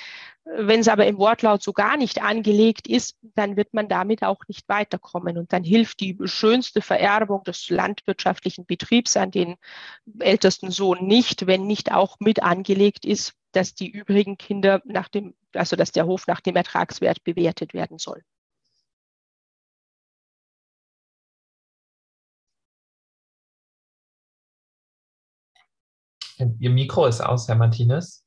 [0.45, 4.41] Wenn es aber im Wortlaut so gar nicht angelegt ist, dann wird man damit auch
[4.49, 5.39] nicht weiterkommen.
[5.39, 9.57] Und dann hilft die schönste Vererbung des landwirtschaftlichen Betriebs an den
[10.21, 15.35] ältesten Sohn nicht, wenn nicht auch mit angelegt ist, dass die übrigen Kinder nach dem,
[15.53, 18.23] also dass der Hof nach dem Ertragswert bewertet werden soll.
[26.59, 28.25] Ihr Mikro ist aus, Herr Martinez.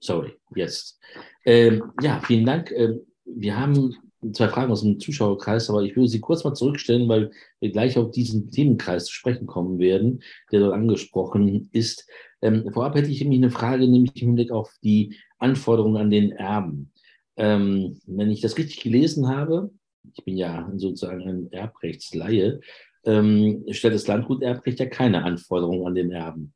[0.00, 1.00] Sorry, jetzt.
[1.44, 2.72] Ähm, ja, vielen Dank.
[2.72, 7.08] Ähm, wir haben zwei Fragen aus dem Zuschauerkreis, aber ich würde sie kurz mal zurückstellen,
[7.08, 12.08] weil wir gleich auf diesen Themenkreis zu sprechen kommen werden, der dort angesprochen ist.
[12.40, 16.32] Ähm, vorab hätte ich nämlich eine Frage, nämlich im Hinblick auf die Anforderungen an den
[16.32, 16.92] Erben.
[17.36, 19.70] Ähm, wenn ich das richtig gelesen habe,
[20.16, 22.60] ich bin ja sozusagen ein Erbrechtsleihe,
[23.04, 26.54] ähm, stellt das Landguterbrecht ja keine Anforderungen an den Erben.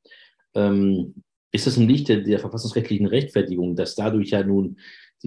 [0.55, 1.15] Ähm,
[1.53, 4.79] ist das im Lichte der verfassungsrechtlichen Rechtfertigung, dass dadurch ja nun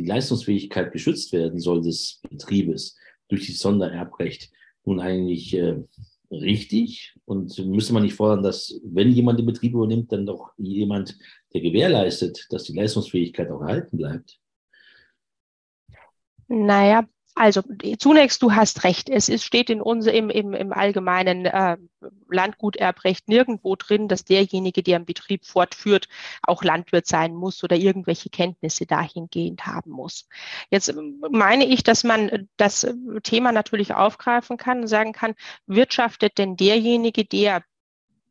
[0.01, 2.97] die Leistungsfähigkeit geschützt werden soll des Betriebes
[3.27, 4.51] durch das Sondererbrecht
[4.85, 5.77] nun eigentlich äh,
[6.31, 7.15] richtig?
[7.25, 11.17] Und müsste man nicht fordern, dass, wenn jemand den Betrieb übernimmt, dann doch jemand,
[11.53, 14.39] der gewährleistet, dass die Leistungsfähigkeit auch erhalten bleibt?
[16.47, 17.07] Naja,
[17.39, 17.61] also
[17.99, 19.09] zunächst, du hast recht.
[19.09, 21.77] Es ist, steht in uns im, im, im allgemeinen äh,
[22.29, 26.09] Landguterbrecht nirgendwo drin, dass derjenige, der einen Betrieb fortführt,
[26.43, 30.27] auch Landwirt sein muss oder irgendwelche Kenntnisse dahingehend haben muss.
[30.69, 32.85] Jetzt ähm, meine ich, dass man das
[33.23, 35.33] Thema natürlich aufgreifen kann und sagen kann,
[35.65, 37.63] wirtschaftet denn derjenige, der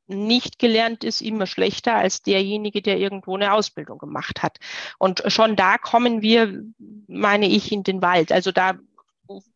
[0.06, 4.59] nicht gelernt ist, immer schlechter als derjenige, der irgendwo eine Ausbildung gemacht hat.
[4.98, 6.62] Und schon da kommen wir,
[7.06, 8.32] meine ich, in den Wald.
[8.32, 8.78] Also da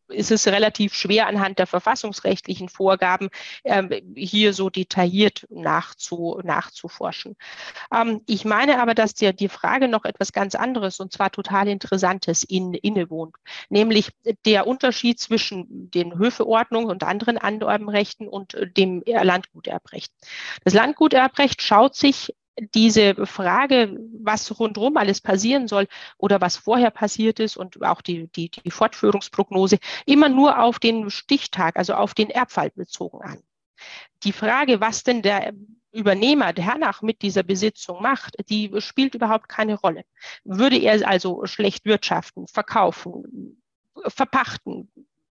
[0.08, 3.30] ist es relativ schwer anhand der verfassungsrechtlichen Vorgaben
[3.64, 7.36] ähm, hier so detailliert nachzu, nachzuforschen.
[7.92, 11.68] Ähm, ich meine aber, dass dir die Frage noch etwas ganz anderes und zwar total
[11.68, 13.36] Interessantes in, innewohnt,
[13.68, 14.10] nämlich
[14.44, 20.12] der Unterschied zwischen den Höfeordnungen und anderen Anerbenrechten und dem Landguterbrecht.
[20.64, 22.34] Das Landguterbrecht schaut sich
[22.74, 25.86] diese Frage, was rundherum alles passieren soll
[26.18, 31.11] oder was vorher passiert ist und auch die, die, die Fortführungsprognose immer nur auf den
[31.11, 33.42] Stichtag, also auf den Erbfall bezogen an.
[34.22, 35.53] Die Frage, was denn der
[35.92, 40.05] Übernehmer, der hernach mit dieser Besitzung macht, die spielt überhaupt keine Rolle.
[40.44, 43.62] Würde er also schlecht wirtschaften, verkaufen,
[44.07, 44.90] verpachten,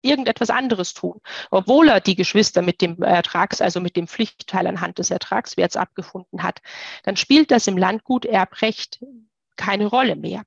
[0.03, 4.99] irgendetwas anderes tun, obwohl er die Geschwister mit dem Ertrags, also mit dem Pflichtteil anhand
[4.99, 6.61] des Ertragswerts abgefunden hat,
[7.05, 9.05] dann spielt das im Landgut Erbrecht
[9.57, 10.43] keine Rolle mehr.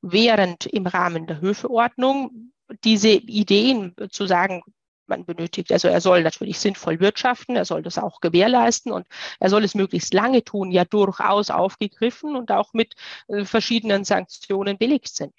[0.00, 2.52] Während im Rahmen der Höfeordnung
[2.84, 4.62] diese Ideen zu sagen,
[5.06, 9.06] man benötigt, also er soll natürlich sinnvoll wirtschaften, er soll das auch gewährleisten und
[9.38, 12.94] er soll es möglichst lange tun, ja durchaus aufgegriffen und auch mit
[13.28, 15.34] äh, verschiedenen Sanktionen belegt sind.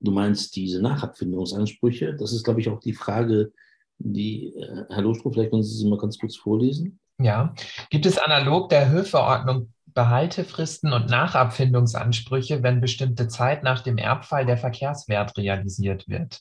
[0.00, 2.14] Du meinst diese Nachabfindungsansprüche?
[2.14, 3.52] Das ist, glaube ich, auch die Frage,
[3.98, 6.98] die, äh, Herr Loschko, vielleicht können Sie sie mal ganz kurz vorlesen.
[7.18, 7.54] Ja,
[7.90, 14.56] gibt es analog der Höfeordnung Behaltefristen und Nachabfindungsansprüche, wenn bestimmte Zeit nach dem Erbfall der
[14.56, 16.40] Verkehrswert realisiert wird?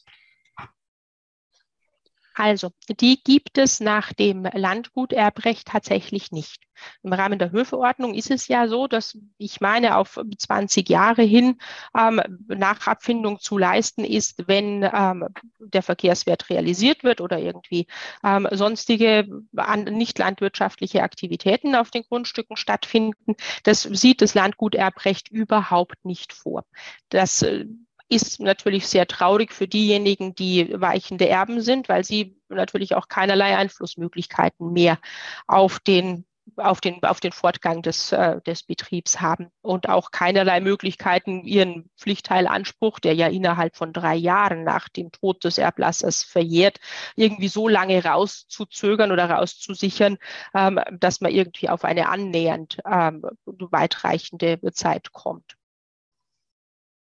[2.39, 6.61] Also, die gibt es nach dem Landguterbrecht tatsächlich nicht.
[7.03, 11.57] Im Rahmen der Höfeordnung ist es ja so, dass ich meine, auf 20 Jahre hin
[11.93, 15.27] ähm, Nachabfindung zu leisten ist, wenn ähm,
[15.59, 17.87] der Verkehrswert realisiert wird oder irgendwie
[18.23, 19.27] ähm, sonstige
[19.57, 23.35] an, nicht landwirtschaftliche Aktivitäten auf den Grundstücken stattfinden.
[23.63, 26.63] Das sieht das Landguterbrecht überhaupt nicht vor.
[27.09, 27.65] Das äh,
[28.09, 33.55] ist natürlich sehr traurig für diejenigen, die weichende Erben sind, weil sie natürlich auch keinerlei
[33.55, 34.99] Einflussmöglichkeiten mehr
[35.47, 36.25] auf den
[36.57, 41.89] auf den, auf den Fortgang des, äh, des Betriebs haben und auch keinerlei Möglichkeiten, ihren
[41.97, 46.79] Pflichtteilanspruch, der ja innerhalb von drei Jahren nach dem Tod des Erblassers verjährt,
[47.15, 50.17] irgendwie so lange rauszuzögern oder rauszusichern,
[50.53, 55.55] ähm, dass man irgendwie auf eine annähernd ähm, weitreichende Zeit kommt.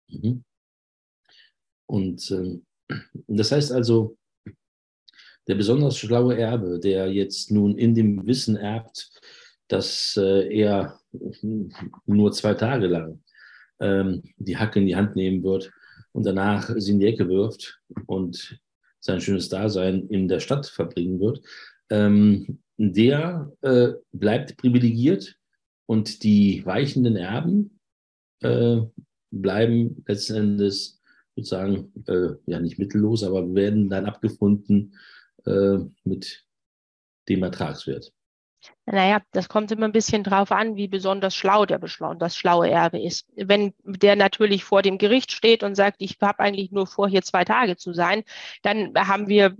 [0.08, 0.44] Mhm.
[1.86, 2.60] Und äh,
[3.26, 4.16] das heißt also,
[5.46, 9.10] der besonders schlaue Erbe, der jetzt nun in dem Wissen erbt,
[9.68, 11.00] dass äh, er
[12.06, 13.22] nur zwei Tage lang
[13.80, 15.70] ähm, die Hacke in die Hand nehmen wird
[16.12, 18.58] und danach sie in die Ecke wirft und
[19.00, 21.42] sein schönes Dasein in der Stadt verbringen wird,
[21.90, 25.36] ähm, der äh, bleibt privilegiert
[25.86, 27.78] und die weichenden Erben
[28.40, 28.80] äh,
[29.30, 31.02] bleiben letzten Endes
[31.36, 34.94] sozusagen, äh, ja nicht mittellos, aber werden dann abgefunden
[35.46, 36.44] äh, mit
[37.28, 38.12] dem Ertragswert.
[38.86, 43.00] Naja, das kommt immer ein bisschen drauf an, wie besonders schlau der das schlaue Erbe
[43.02, 43.26] ist.
[43.36, 47.22] Wenn der natürlich vor dem Gericht steht und sagt, ich habe eigentlich nur vor, hier
[47.22, 48.24] zwei Tage zu sein,
[48.62, 49.56] dann haben wir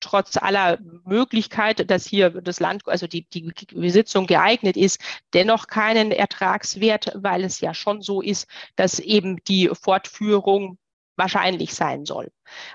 [0.00, 5.00] trotz aller Möglichkeit, dass hier das Land, also die, die Besitzung geeignet ist,
[5.32, 8.46] dennoch keinen Ertragswert, weil es ja schon so ist,
[8.76, 10.78] dass eben die Fortführung
[11.16, 12.30] wahrscheinlich sein soll.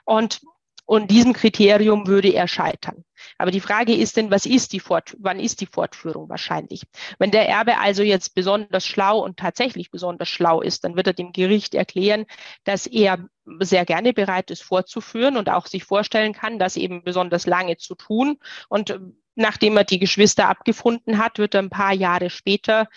[0.05, 0.41] Und
[0.89, 3.05] und diesem Kriterium würde er scheitern.
[3.37, 6.81] Aber die Frage ist denn, was ist die Fort wann ist die Fortführung wahrscheinlich?
[7.19, 11.13] Wenn der Erbe also jetzt besonders schlau und tatsächlich besonders schlau ist, dann wird er
[11.13, 12.25] dem Gericht erklären,
[12.63, 13.23] dass er
[13.59, 17.93] sehr gerne bereit ist fortzuführen und auch sich vorstellen kann, das eben besonders lange zu
[17.93, 18.39] tun.
[18.67, 18.99] Und
[19.39, 22.87] nachdem er die Geschwister abgefunden hat, wird er ein paar Jahre später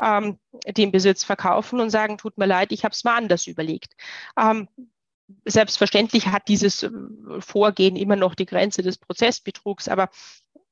[0.00, 3.94] ähm, den Besitz verkaufen und sagen, tut mir leid, ich habe es mal anders überlegt.
[4.38, 4.68] Ähm,
[5.44, 6.90] Selbstverständlich hat dieses äh,
[7.40, 10.08] Vorgehen immer noch die Grenze des Prozessbetrugs, aber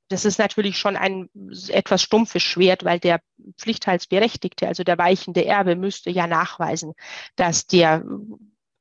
[0.08, 1.28] das ist natürlich schon ein
[1.68, 3.20] etwas stumpfes Schwert, weil der
[3.58, 6.92] Pflichtteilsberechtigte, also der weichende Erbe, müsste ja nachweisen,
[7.36, 8.04] dass der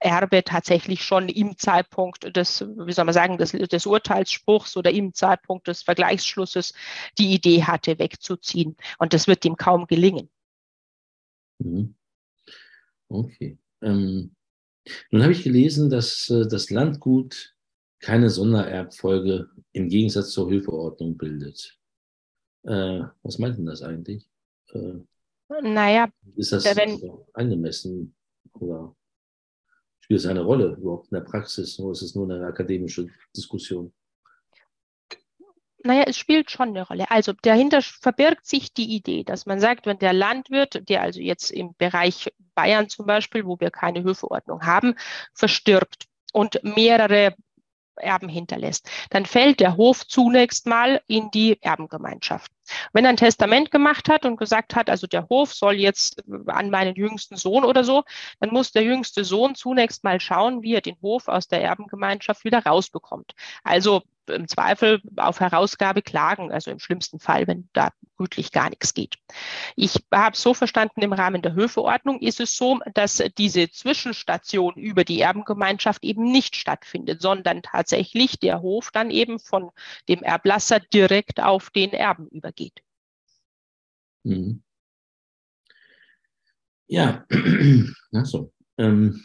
[0.04, 5.14] Erbe tatsächlich schon im Zeitpunkt des, wie soll man sagen, des, des Urteilsspruchs oder im
[5.14, 6.74] Zeitpunkt des Vergleichsschlusses
[7.18, 8.76] die Idee hatte, wegzuziehen.
[8.97, 10.30] Und das wird ihm kaum gelingen.
[11.60, 11.95] Mhm.
[13.08, 13.58] Okay.
[13.82, 14.36] Ähm,
[15.12, 17.56] nun habe ich gelesen, dass äh, das Landgut
[17.99, 21.80] keine Sondererbfolge im Gegensatz zur Höfeordnung bildet.
[22.64, 24.28] Äh, was meint denn das eigentlich?
[24.74, 24.99] Äh,
[25.62, 26.99] naja, ist das wenn,
[27.34, 28.16] angemessen
[28.54, 28.95] oder
[30.04, 33.93] spielt es eine Rolle überhaupt in der Praxis oder ist es nur eine akademische Diskussion?
[35.86, 37.10] Naja, es spielt schon eine Rolle.
[37.12, 41.51] Also dahinter verbirgt sich die Idee, dass man sagt, wenn der Landwirt, der also jetzt
[41.51, 44.95] im Bereich Bayern zum Beispiel, wo wir keine Höfeordnung haben,
[45.34, 47.36] verstirbt und mehrere
[47.95, 52.51] Erben hinterlässt, dann fällt der Hof zunächst mal in die Erbengemeinschaft.
[52.93, 56.69] Wenn er ein Testament gemacht hat und gesagt hat, also der Hof soll jetzt an
[56.69, 58.03] meinen jüngsten Sohn oder so,
[58.39, 62.43] dann muss der jüngste Sohn zunächst mal schauen, wie er den Hof aus der Erbengemeinschaft
[62.43, 63.34] wieder rausbekommt.
[63.63, 68.93] Also im Zweifel auf Herausgabe klagen, also im schlimmsten Fall, wenn da gütlich gar nichts
[68.93, 69.15] geht.
[69.76, 75.03] Ich habe so verstanden, im Rahmen der Höfeordnung ist es so, dass diese Zwischenstation über
[75.03, 79.71] die Erbengemeinschaft eben nicht stattfindet, sondern tatsächlich der Hof dann eben von
[80.07, 82.62] dem Erblasser direkt auf den Erben übergeht.
[84.24, 84.61] Mhm.
[86.88, 87.26] Ja,
[88.14, 88.51] achso.
[88.78, 89.24] Ähm,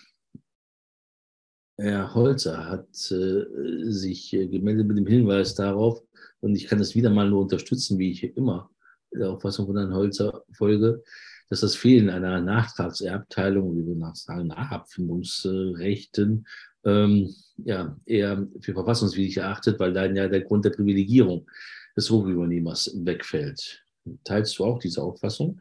[1.77, 3.45] Herr Holzer hat äh,
[3.91, 6.03] sich äh, gemeldet mit dem Hinweis darauf,
[6.41, 8.71] und ich kann das wieder mal nur unterstützen, wie ich immer
[9.13, 11.03] der Auffassung von Herrn Holzer folge,
[11.49, 16.47] dass das Fehlen einer Nachtragserbteilung, wie wir nach sagen, Nachabfindungsrechten,
[16.85, 21.49] ähm, ja, eher für verfassungswidrig erachtet, weil dann ja der Grund der Privilegierung
[21.99, 23.85] des Hochübernehmers wegfällt.
[24.23, 25.61] Teilst du auch diese Auffassung?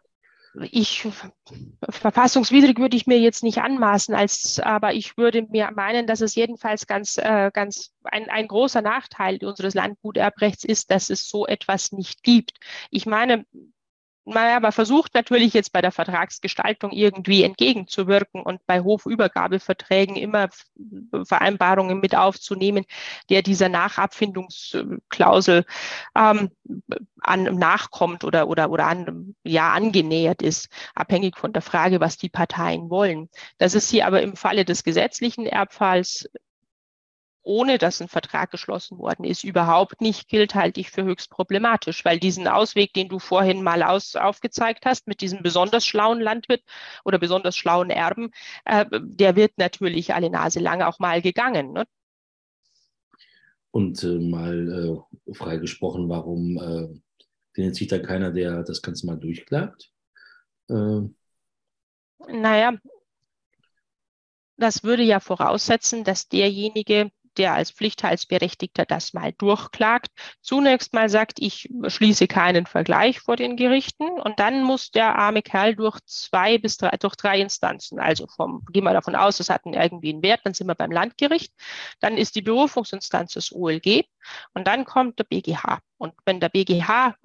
[0.71, 1.07] ich
[1.89, 6.33] verfassungswidrig würde ich mir jetzt nicht anmaßen, als, aber ich würde mir meinen, dass es
[6.35, 11.91] jedenfalls ganz, äh, ganz ein, ein großer Nachteil unseres Landguterbrechts ist, dass es so etwas
[11.91, 12.57] nicht gibt.
[12.89, 13.45] Ich meine,
[14.34, 20.49] man versucht natürlich jetzt bei der Vertragsgestaltung irgendwie entgegenzuwirken und bei Hofübergabeverträgen immer
[21.23, 22.86] Vereinbarungen mit aufzunehmen,
[23.30, 25.65] der dieser Nachabfindungsklausel
[26.15, 26.51] ähm,
[27.21, 32.30] an, nachkommt oder, oder, oder an, ja, angenähert ist, abhängig von der Frage, was die
[32.30, 33.30] Parteien wollen.
[33.57, 36.30] Das ist hier aber im Falle des gesetzlichen Erbfalls
[37.47, 42.03] ohne dass ein Vertrag geschlossen worden ist, überhaupt nicht gilt, halte ich für höchst problematisch,
[42.03, 46.61] weil diesen Ausweg, den du vorhin mal aus, aufgezeigt hast, mit diesem besonders schlauen Landwirt
[47.05, 48.31] oder besonders schlauen Erben,
[48.65, 51.71] äh, der wird natürlich alle Nase lang auch mal gegangen.
[51.71, 51.85] Ne?
[53.71, 56.99] Und äh, mal äh, freigesprochen, warum äh,
[57.53, 59.89] findet sich da keiner, der das Ganze mal durchklagt?
[60.69, 61.01] Äh,
[62.29, 62.73] naja,
[64.57, 70.09] das würde ja voraussetzen, dass derjenige, der als Pflichtteilsberechtigter das mal durchklagt,
[70.41, 75.41] zunächst mal sagt, ich schließe keinen Vergleich vor den Gerichten und dann muss der arme
[75.41, 79.49] Kerl durch zwei bis drei, durch drei Instanzen, also vom, gehen wir davon aus, es
[79.49, 81.53] hat irgendwie einen Wert, dann sind wir beim Landgericht,
[81.99, 84.05] dann ist die Berufungsinstanz das OLG
[84.53, 85.79] und dann kommt der BGH.
[85.97, 87.15] Und wenn der BGH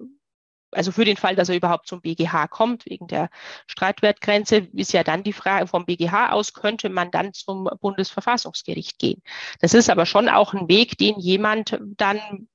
[0.73, 3.29] also für den Fall, dass er überhaupt zum BGH kommt, wegen der
[3.67, 9.21] Streitwertgrenze, ist ja dann die Frage, vom BGH aus könnte man dann zum Bundesverfassungsgericht gehen.
[9.59, 12.47] Das ist aber schon auch ein Weg, den jemand dann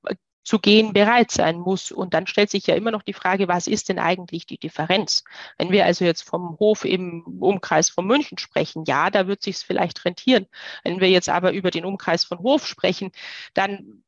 [0.43, 1.91] zu gehen bereit sein muss.
[1.91, 5.23] Und dann stellt sich ja immer noch die Frage, was ist denn eigentlich die Differenz?
[5.59, 9.57] Wenn wir also jetzt vom Hof im Umkreis von München sprechen, ja, da wird sich
[9.57, 10.47] es vielleicht rentieren.
[10.83, 13.11] Wenn wir jetzt aber über den Umkreis von Hof sprechen,
[13.53, 14.03] dann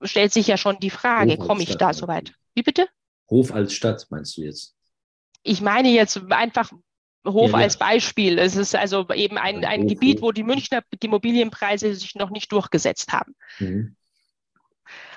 [0.00, 2.34] stellt sich ja schon die Frage, komme ich da so weit?
[2.54, 2.86] Wie bitte?
[3.28, 4.74] Hof als Stadt, meinst du jetzt?
[5.42, 6.72] Ich meine jetzt einfach
[7.26, 8.38] Hof ja, als Beispiel.
[8.38, 12.52] Es ist also eben ein, ein Gebiet, wo die Münchner die Immobilienpreise sich noch nicht
[12.52, 13.34] durchgesetzt haben.
[13.58, 13.96] Mhm.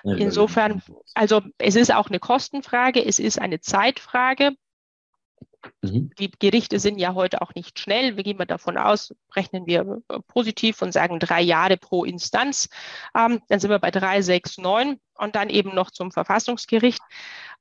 [0.04, 0.82] Insofern,
[1.14, 4.52] also es ist auch eine Kostenfrage, es ist eine Zeitfrage.
[5.82, 6.12] Mhm.
[6.20, 8.16] Die Gerichte sind ja heute auch nicht schnell.
[8.16, 12.70] Wir gehen mal davon aus, rechnen wir positiv und sagen drei Jahre pro Instanz.
[13.16, 17.02] Ähm, dann sind wir bei drei, sechs, neun und dann eben noch zum Verfassungsgericht.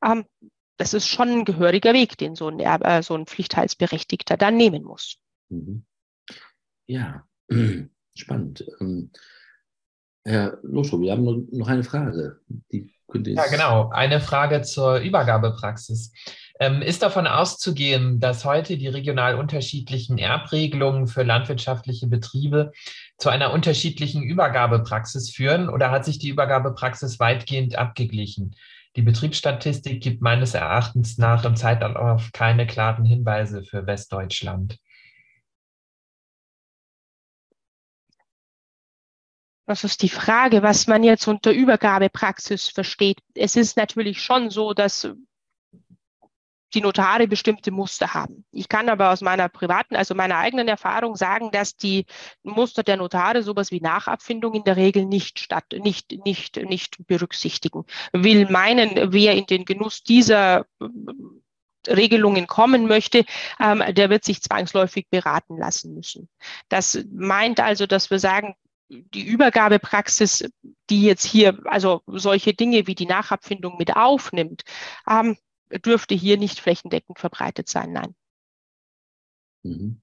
[0.05, 0.25] Ähm,
[0.77, 4.83] das ist schon ein gehöriger Weg, den so ein, äh, so ein Pflichtheitsberechtigter dann nehmen
[4.83, 5.17] muss.
[5.49, 5.85] Mhm.
[6.87, 7.27] Ja,
[8.15, 8.65] spannend.
[8.81, 9.11] Ähm,
[10.25, 12.41] Herr Loschow, wir haben noch eine Frage.
[12.71, 13.91] ja, genau.
[13.91, 16.13] Eine Frage zur Übergabepraxis.
[16.59, 22.73] Ähm, ist davon auszugehen, dass heute die regional unterschiedlichen Erbregelungen für landwirtschaftliche Betriebe
[23.19, 28.57] zu einer unterschiedlichen Übergabepraxis führen oder hat sich die Übergabepraxis weitgehend abgeglichen?
[28.97, 34.79] Die Betriebsstatistik gibt meines Erachtens nach im Zeitablauf keine klaren Hinweise für Westdeutschland.
[39.67, 43.19] Das ist die Frage, was man jetzt unter Übergabepraxis versteht.
[43.35, 45.11] Es ist natürlich schon so, dass
[46.77, 48.45] die Notare bestimmte Muster haben.
[48.53, 52.05] Ich kann aber aus meiner privaten, also meiner eigenen Erfahrung sagen, dass die
[52.43, 57.85] Muster der Notare sowas wie Nachabfindung in der Regel nicht statt, nicht, nicht, nicht berücksichtigen.
[58.13, 60.87] Will meinen, wer in den Genuss dieser äh,
[61.89, 63.25] Regelungen kommen möchte,
[63.59, 66.29] ähm, der wird sich zwangsläufig beraten lassen müssen.
[66.69, 68.55] Das meint also, dass wir sagen,
[68.89, 70.45] die Übergabepraxis,
[70.91, 74.63] die jetzt hier also solche Dinge wie die Nachabfindung mit aufnimmt,
[75.09, 75.37] ähm,
[75.71, 78.15] dürfte hier nicht flächendeckend verbreitet sein, nein.
[79.63, 80.01] Mhm.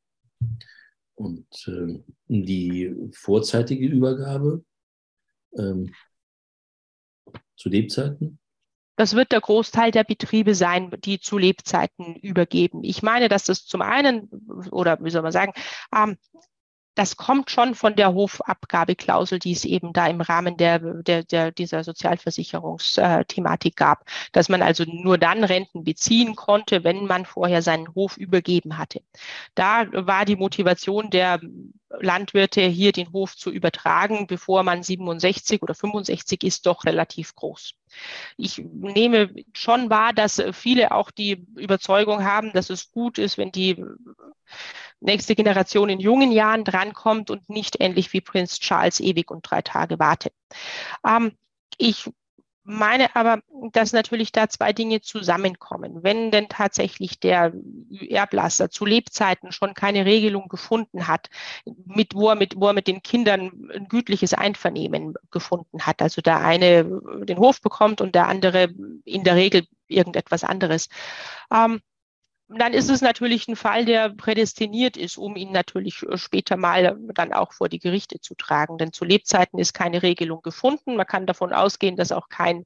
[1.15, 4.63] Und äh, die vorzeitige Übergabe
[5.57, 5.93] ähm,
[7.55, 8.39] zu Lebzeiten?
[8.95, 12.83] Das wird der Großteil der Betriebe sein, die zu Lebzeiten übergeben.
[12.83, 14.29] Ich meine, dass das zum einen,
[14.71, 15.53] oder wie soll man sagen,
[15.95, 16.17] ähm,
[16.95, 21.51] das kommt schon von der Hofabgabeklausel, die es eben da im Rahmen der, der, der
[21.51, 27.93] dieser Sozialversicherungsthematik gab, dass man also nur dann Renten beziehen konnte, wenn man vorher seinen
[27.95, 29.01] Hof übergeben hatte.
[29.55, 31.39] Da war die Motivation der
[31.99, 37.73] Landwirte hier den Hof zu übertragen, bevor man 67 oder 65 ist, doch relativ groß.
[38.37, 43.51] Ich nehme schon wahr, dass viele auch die Überzeugung haben, dass es gut ist, wenn
[43.51, 43.83] die
[45.03, 49.61] nächste Generation in jungen Jahren drankommt und nicht ähnlich wie Prinz Charles ewig und drei
[49.61, 50.33] Tage wartet.
[51.05, 51.33] Ähm,
[51.77, 52.09] ich
[52.63, 53.41] meine aber,
[53.71, 56.01] dass natürlich da zwei Dinge zusammenkommen.
[56.01, 57.53] Wenn denn tatsächlich der
[58.09, 61.29] Erblasser zu Lebzeiten schon keine Regelung gefunden hat,
[61.85, 66.21] mit, wo, er mit, wo er mit den Kindern ein gütliches Einvernehmen gefunden hat, also
[66.21, 66.85] der eine
[67.25, 68.73] den Hof bekommt und der andere
[69.03, 70.87] in der Regel irgendetwas anderes,
[71.53, 71.81] ähm,
[72.49, 76.97] dann ist es natürlich ein Fall, der prädestiniert ist, um ihn natürlich äh, später mal
[77.13, 78.77] dann auch vor die Gerichte zu tragen.
[78.77, 80.95] Denn zu Lebzeiten ist keine Regelung gefunden.
[80.95, 82.65] Man kann davon ausgehen, dass auch kein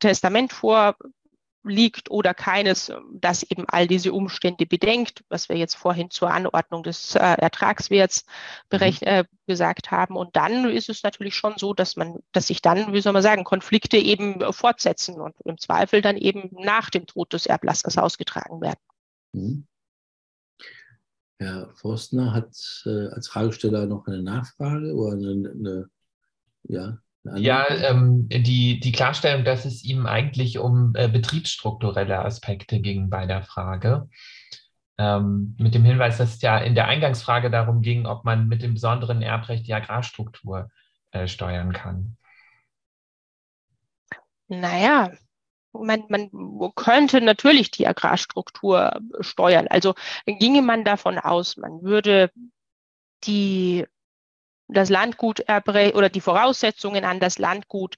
[0.00, 0.52] Testament
[1.62, 6.82] vorliegt oder keines, das eben all diese Umstände bedenkt, was wir jetzt vorhin zur Anordnung
[6.82, 8.24] des äh, Ertragswerts
[8.72, 8.80] mhm.
[9.00, 10.16] äh, gesagt haben.
[10.16, 13.22] Und dann ist es natürlich schon so, dass man, dass sich dann, wie soll man
[13.22, 18.60] sagen, Konflikte eben fortsetzen und im Zweifel dann eben nach dem Tod des Erblassers ausgetragen
[18.60, 18.80] werden.
[19.32, 19.66] Mhm.
[21.38, 22.54] Herr Forstner hat
[22.86, 25.90] äh, als Fragesteller noch eine Nachfrage oder eine, eine
[26.64, 33.10] ja, ja, ähm, die, die Klarstellung, dass es ihm eigentlich um äh, betriebsstrukturelle Aspekte ging
[33.10, 34.08] bei der Frage.
[34.98, 38.62] Ähm, mit dem Hinweis, dass es ja in der Eingangsfrage darum ging, ob man mit
[38.62, 40.70] dem besonderen Erbrecht die Agrarstruktur
[41.12, 42.16] äh, steuern kann.
[44.48, 45.12] Naja,
[45.72, 46.30] man, man
[46.74, 49.68] könnte natürlich die Agrarstruktur steuern.
[49.68, 49.94] Also
[50.26, 52.30] ginge man davon aus, man würde
[53.24, 53.86] die,
[54.72, 57.96] das Landgut oder die Voraussetzungen an das Landgut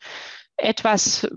[0.57, 1.29] etwas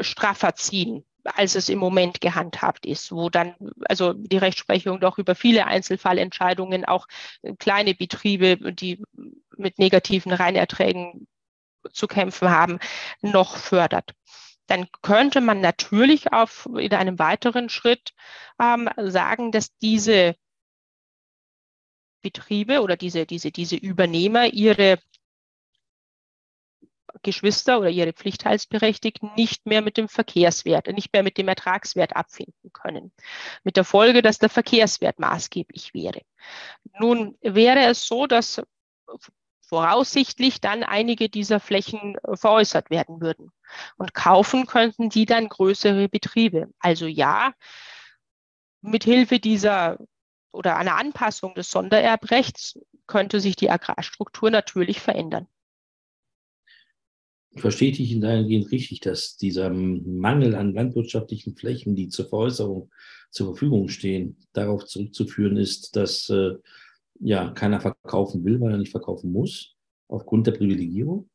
[0.00, 3.54] straffer ziehen, als es im Moment gehandhabt ist, wo dann
[3.84, 7.06] also die Rechtsprechung doch über viele Einzelfallentscheidungen auch
[7.58, 9.02] kleine Betriebe, die
[9.56, 11.26] mit negativen Reinerträgen
[11.92, 12.78] zu kämpfen haben,
[13.20, 14.12] noch fördert.
[14.66, 18.12] Dann könnte man natürlich auf, in einem weiteren Schritt
[18.60, 20.36] ähm, sagen, dass diese
[22.22, 24.98] Betriebe oder diese, diese, diese Übernehmer ihre
[27.22, 32.72] Geschwister oder ihre Pflichtteilsberechtigten nicht mehr mit dem Verkehrswert, nicht mehr mit dem Ertragswert abfinden
[32.72, 33.12] können.
[33.64, 36.22] Mit der Folge, dass der Verkehrswert maßgeblich wäre.
[36.98, 38.62] Nun wäre es so, dass
[39.70, 43.52] voraussichtlich dann einige dieser Flächen äh, veräußert werden würden.
[43.96, 46.68] Und kaufen könnten die dann größere Betriebe.
[46.80, 47.54] Also ja,
[48.80, 49.98] mit Hilfe dieser
[50.52, 55.46] oder einer Anpassung des Sondererbrechts könnte sich die Agrarstruktur natürlich verändern.
[57.56, 62.90] Verstehe ich in dahingehend richtig, dass dieser Mangel an landwirtschaftlichen Flächen, die zur Veräußerung
[63.30, 66.54] zur Verfügung stehen, darauf zurückzuführen ist, dass äh,
[67.18, 69.74] ja keiner verkaufen will, weil er nicht verkaufen muss,
[70.08, 71.28] aufgrund der Privilegierung?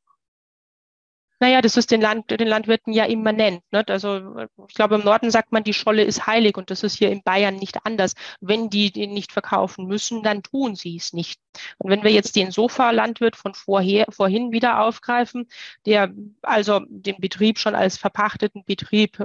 [1.40, 3.62] Naja, das ist den, Land, den Landwirten ja immanent.
[3.72, 3.84] Ne?
[3.88, 7.12] Also ich glaube, im Norden sagt man, die Scholle ist heilig und das ist hier
[7.12, 8.14] in Bayern nicht anders.
[8.40, 11.40] Wenn die den nicht verkaufen müssen, dann tun sie es nicht.
[11.78, 15.48] Und wenn wir jetzt den Sofa-Landwirt von vorher, vorhin wieder aufgreifen,
[15.86, 19.24] der also den Betrieb schon als verpachteten Betrieb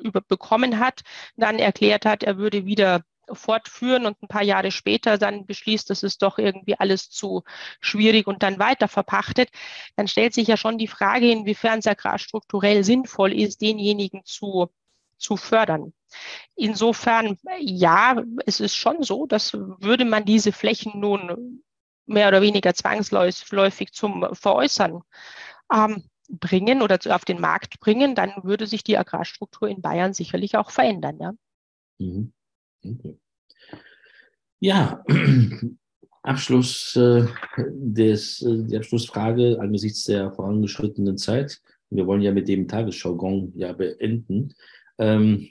[0.00, 1.02] über, bekommen hat,
[1.36, 3.02] dann erklärt hat, er würde wieder
[3.32, 7.42] fortführen und ein paar Jahre später dann beschließt, das ist doch irgendwie alles zu
[7.80, 9.50] schwierig und dann weiter verpachtet,
[9.96, 14.70] dann stellt sich ja schon die Frage, inwiefern es agrarstrukturell sinnvoll ist, denjenigen zu,
[15.18, 15.92] zu fördern.
[16.56, 21.62] Insofern, ja, es ist schon so, dass würde man diese Flächen nun
[22.06, 25.02] mehr oder weniger zwangsläufig zum Veräußern
[25.72, 30.56] ähm, bringen oder auf den Markt bringen, dann würde sich die Agrarstruktur in Bayern sicherlich
[30.56, 31.18] auch verändern.
[31.20, 31.32] Ja,
[31.98, 32.32] mhm.
[32.84, 33.18] Okay.
[34.60, 35.04] ja
[36.22, 37.26] Abschluss äh,
[37.56, 41.60] des, äh, die Abschlussfrage angesichts der vorangeschrittenen Zeit.
[41.88, 44.54] Wir wollen ja mit dem Tagesschau-Gong ja beenden.
[44.98, 45.48] Ähm,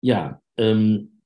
[0.00, 1.22] ja, ähm,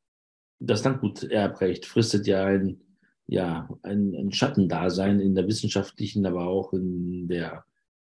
[0.58, 2.80] das Landgut Erbrecht fristet ja ein,
[3.26, 7.64] ja, ein, ein Schattendasein in der wissenschaftlichen, aber auch in der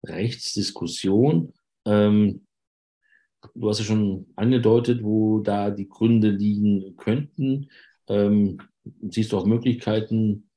[0.03, 1.53] Rechtsdiskussion.
[1.85, 2.47] Ähm,
[3.59, 7.69] du hast ja schon angedeutet, wo da die Gründe liegen könnten.
[8.07, 8.59] Ähm,
[9.09, 10.49] siehst du auch Möglichkeiten,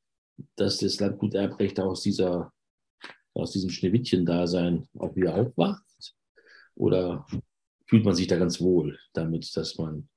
[0.57, 2.53] dass das Landgut Erbrecht aus, dieser,
[3.35, 5.83] aus diesem Schneewittchen-Dasein auch wieder aufwacht?
[6.77, 7.27] Oder
[7.87, 10.09] fühlt man sich da ganz wohl damit, dass man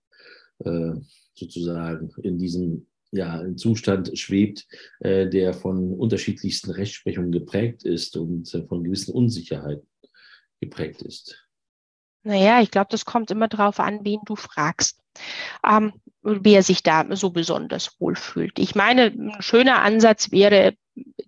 [0.60, 0.94] äh,
[1.34, 4.68] sozusagen in diesem ja, Zustand schwebt,
[5.00, 9.88] äh, der von unterschiedlichsten Rechtsprechungen geprägt ist und äh, von gewissen Unsicherheiten
[10.60, 11.45] geprägt ist?
[12.26, 14.99] Naja, ich glaube, das kommt immer darauf an, wen du fragst.
[15.65, 18.57] Ähm, wer sich da so besonders wohlfühlt.
[18.57, 20.73] Ich meine, ein schöner Ansatz wäre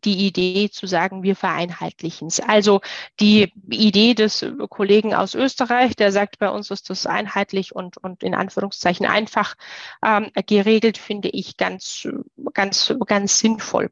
[0.03, 2.39] die Idee zu sagen, wir vereinheitlichen es.
[2.39, 2.82] Also
[3.20, 8.24] die Idee des Kollegen aus Österreich, der sagt, bei uns ist das einheitlich und, und
[8.24, 9.55] in Anführungszeichen einfach
[10.05, 12.07] ähm, geregelt, finde ich ganz,
[12.53, 13.89] ganz, ganz sinnvoll.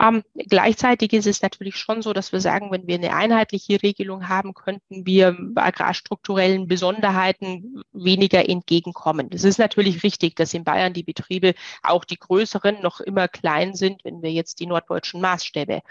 [0.00, 4.28] Ähm, gleichzeitig ist es natürlich schon so, dass wir sagen, wenn wir eine einheitliche Regelung
[4.28, 9.30] haben, könnten wir agrarstrukturellen Besonderheiten weniger entgegenkommen.
[9.32, 13.74] Es ist natürlich richtig, dass in Bayern die Betriebe, auch die größeren, noch immer klein
[13.74, 14.66] sind, wenn wir jetzt die
[15.06, 15.82] norddeutschen Maßstäbe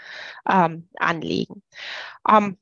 [0.48, 1.62] ähm, anlegen.
[2.28, 2.58] Ähm,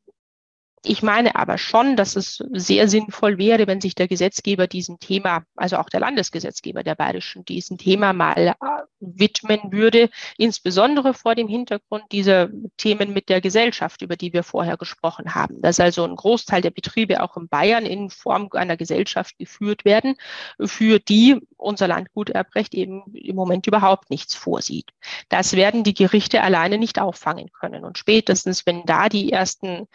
[0.85, 5.45] ich meine aber schon, dass es sehr sinnvoll wäre, wenn sich der Gesetzgeber diesem Thema,
[5.57, 8.55] also auch der Landesgesetzgeber der Bayerischen, diesem Thema mal äh,
[9.01, 14.77] widmen würde, insbesondere vor dem Hintergrund dieser Themen mit der Gesellschaft, über die wir vorher
[14.77, 15.63] gesprochen haben.
[15.63, 20.17] Dass also ein Großteil der Betriebe auch in Bayern in Form einer Gesellschaft geführt werden,
[20.63, 24.91] für die unser Landguterbrecht eben im Moment überhaupt nichts vorsieht.
[25.29, 27.85] Das werden die Gerichte alleine nicht auffangen können.
[27.85, 29.89] Und spätestens, wenn da die ersten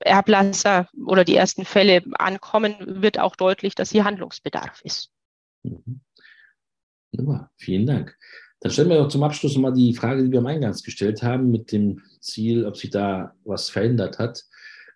[0.00, 5.10] Erblasser oder die ersten Fälle ankommen, wird auch deutlich, dass hier Handlungsbedarf ist.
[5.62, 6.00] Mhm.
[7.12, 8.16] Ja, vielen Dank.
[8.60, 11.50] Dann stellen wir doch zum Abschluss nochmal die Frage, die wir am Eingangs gestellt haben,
[11.50, 14.44] mit dem Ziel, ob sich da was verändert hat,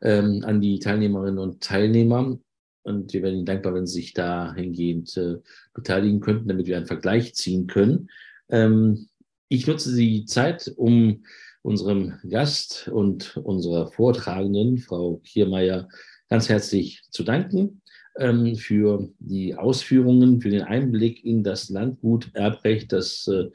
[0.03, 2.39] ähm, an die Teilnehmerinnen und Teilnehmer.
[2.83, 5.37] Und wir wären Ihnen dankbar, wenn Sie sich dahingehend äh,
[5.73, 8.11] beteiligen könnten, damit wir einen Vergleich ziehen können.
[8.49, 9.09] Ähm,
[9.49, 11.25] ich nutze die Zeit, um
[11.63, 15.89] unserem Gast und unserer Vortragenden, Frau Kiermeier,
[16.29, 17.83] ganz herzlich zu danken
[18.19, 23.51] ähm, für die Ausführungen, für den Einblick in das Landgut Erbrecht, das äh,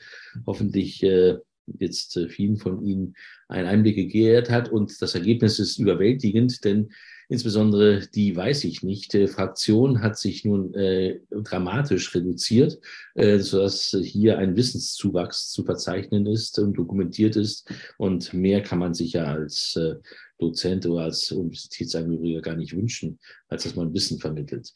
[0.46, 1.38] hoffentlich äh,
[1.80, 3.16] jetzt äh, vielen von Ihnen
[3.48, 4.70] einen Einblick gegeben hat.
[4.70, 6.90] Und das Ergebnis ist überwältigend, denn
[7.30, 9.12] Insbesondere die weiß ich nicht.
[9.28, 12.80] Fraktion hat sich nun äh, dramatisch reduziert,
[13.16, 17.70] äh, sodass hier ein Wissenszuwachs zu verzeichnen ist und dokumentiert ist.
[17.98, 19.96] Und mehr kann man sich ja als äh,
[20.40, 23.20] Dozent oder als Universitätsangehöriger gar nicht wünschen,
[23.50, 24.72] als dass man Wissen vermittelt.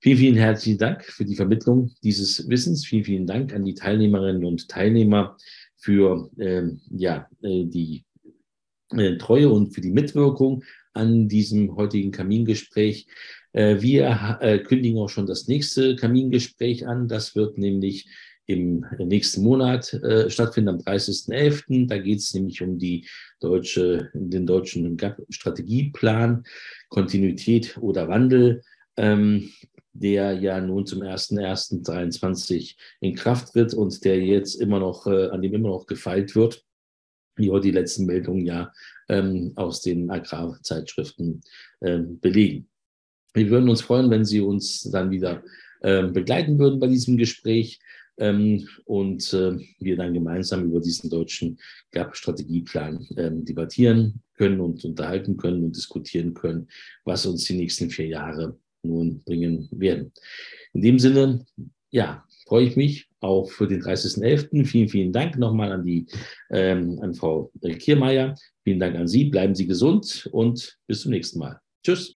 [0.00, 2.84] Vielen, vielen herzlichen Dank für die Vermittlung dieses Wissens.
[2.84, 5.36] Vielen, vielen Dank an die Teilnehmerinnen und Teilnehmer
[5.76, 8.04] für ähm, ja, äh, die
[8.90, 13.06] äh, Treue und für die Mitwirkung an diesem heutigen Kamingespräch.
[13.52, 17.08] Äh, wir äh, kündigen auch schon das nächste Kamingespräch an.
[17.08, 18.08] Das wird nämlich
[18.46, 21.86] im nächsten Monat äh, stattfinden, am 30.11.
[21.86, 23.06] Da geht es nämlich um die
[23.40, 26.44] deutsche, den deutschen GAP-Strategieplan,
[26.88, 28.62] Kontinuität oder Wandel,
[28.96, 29.50] ähm,
[29.92, 35.54] der ja nun zum 1.1.23 in Kraft tritt und der jetzt immer noch, an dem
[35.54, 36.64] immer noch gefeilt wird,
[37.36, 38.72] wie heute die letzten Meldungen ja
[39.08, 41.42] ähm, aus den Agrarzeitschriften
[41.80, 42.68] ähm, belegen.
[43.34, 45.42] Wir würden uns freuen, wenn Sie uns dann wieder
[45.82, 47.80] ähm, begleiten würden bei diesem Gespräch
[48.18, 51.58] ähm, und äh, wir dann gemeinsam über diesen deutschen
[51.92, 56.68] GAP-Strategieplan ähm, debattieren können und unterhalten können und diskutieren können,
[57.04, 60.12] was uns die nächsten vier Jahre nun bringen werden.
[60.72, 61.44] In dem Sinne,
[61.90, 64.64] ja, freue ich mich auch für den 30.11.
[64.64, 66.06] Vielen, vielen Dank nochmal an die
[66.50, 68.34] ähm, an Frau Kiermeier.
[68.64, 69.24] Vielen Dank an Sie.
[69.24, 71.60] Bleiben Sie gesund und bis zum nächsten Mal.
[71.84, 72.10] Tschüss.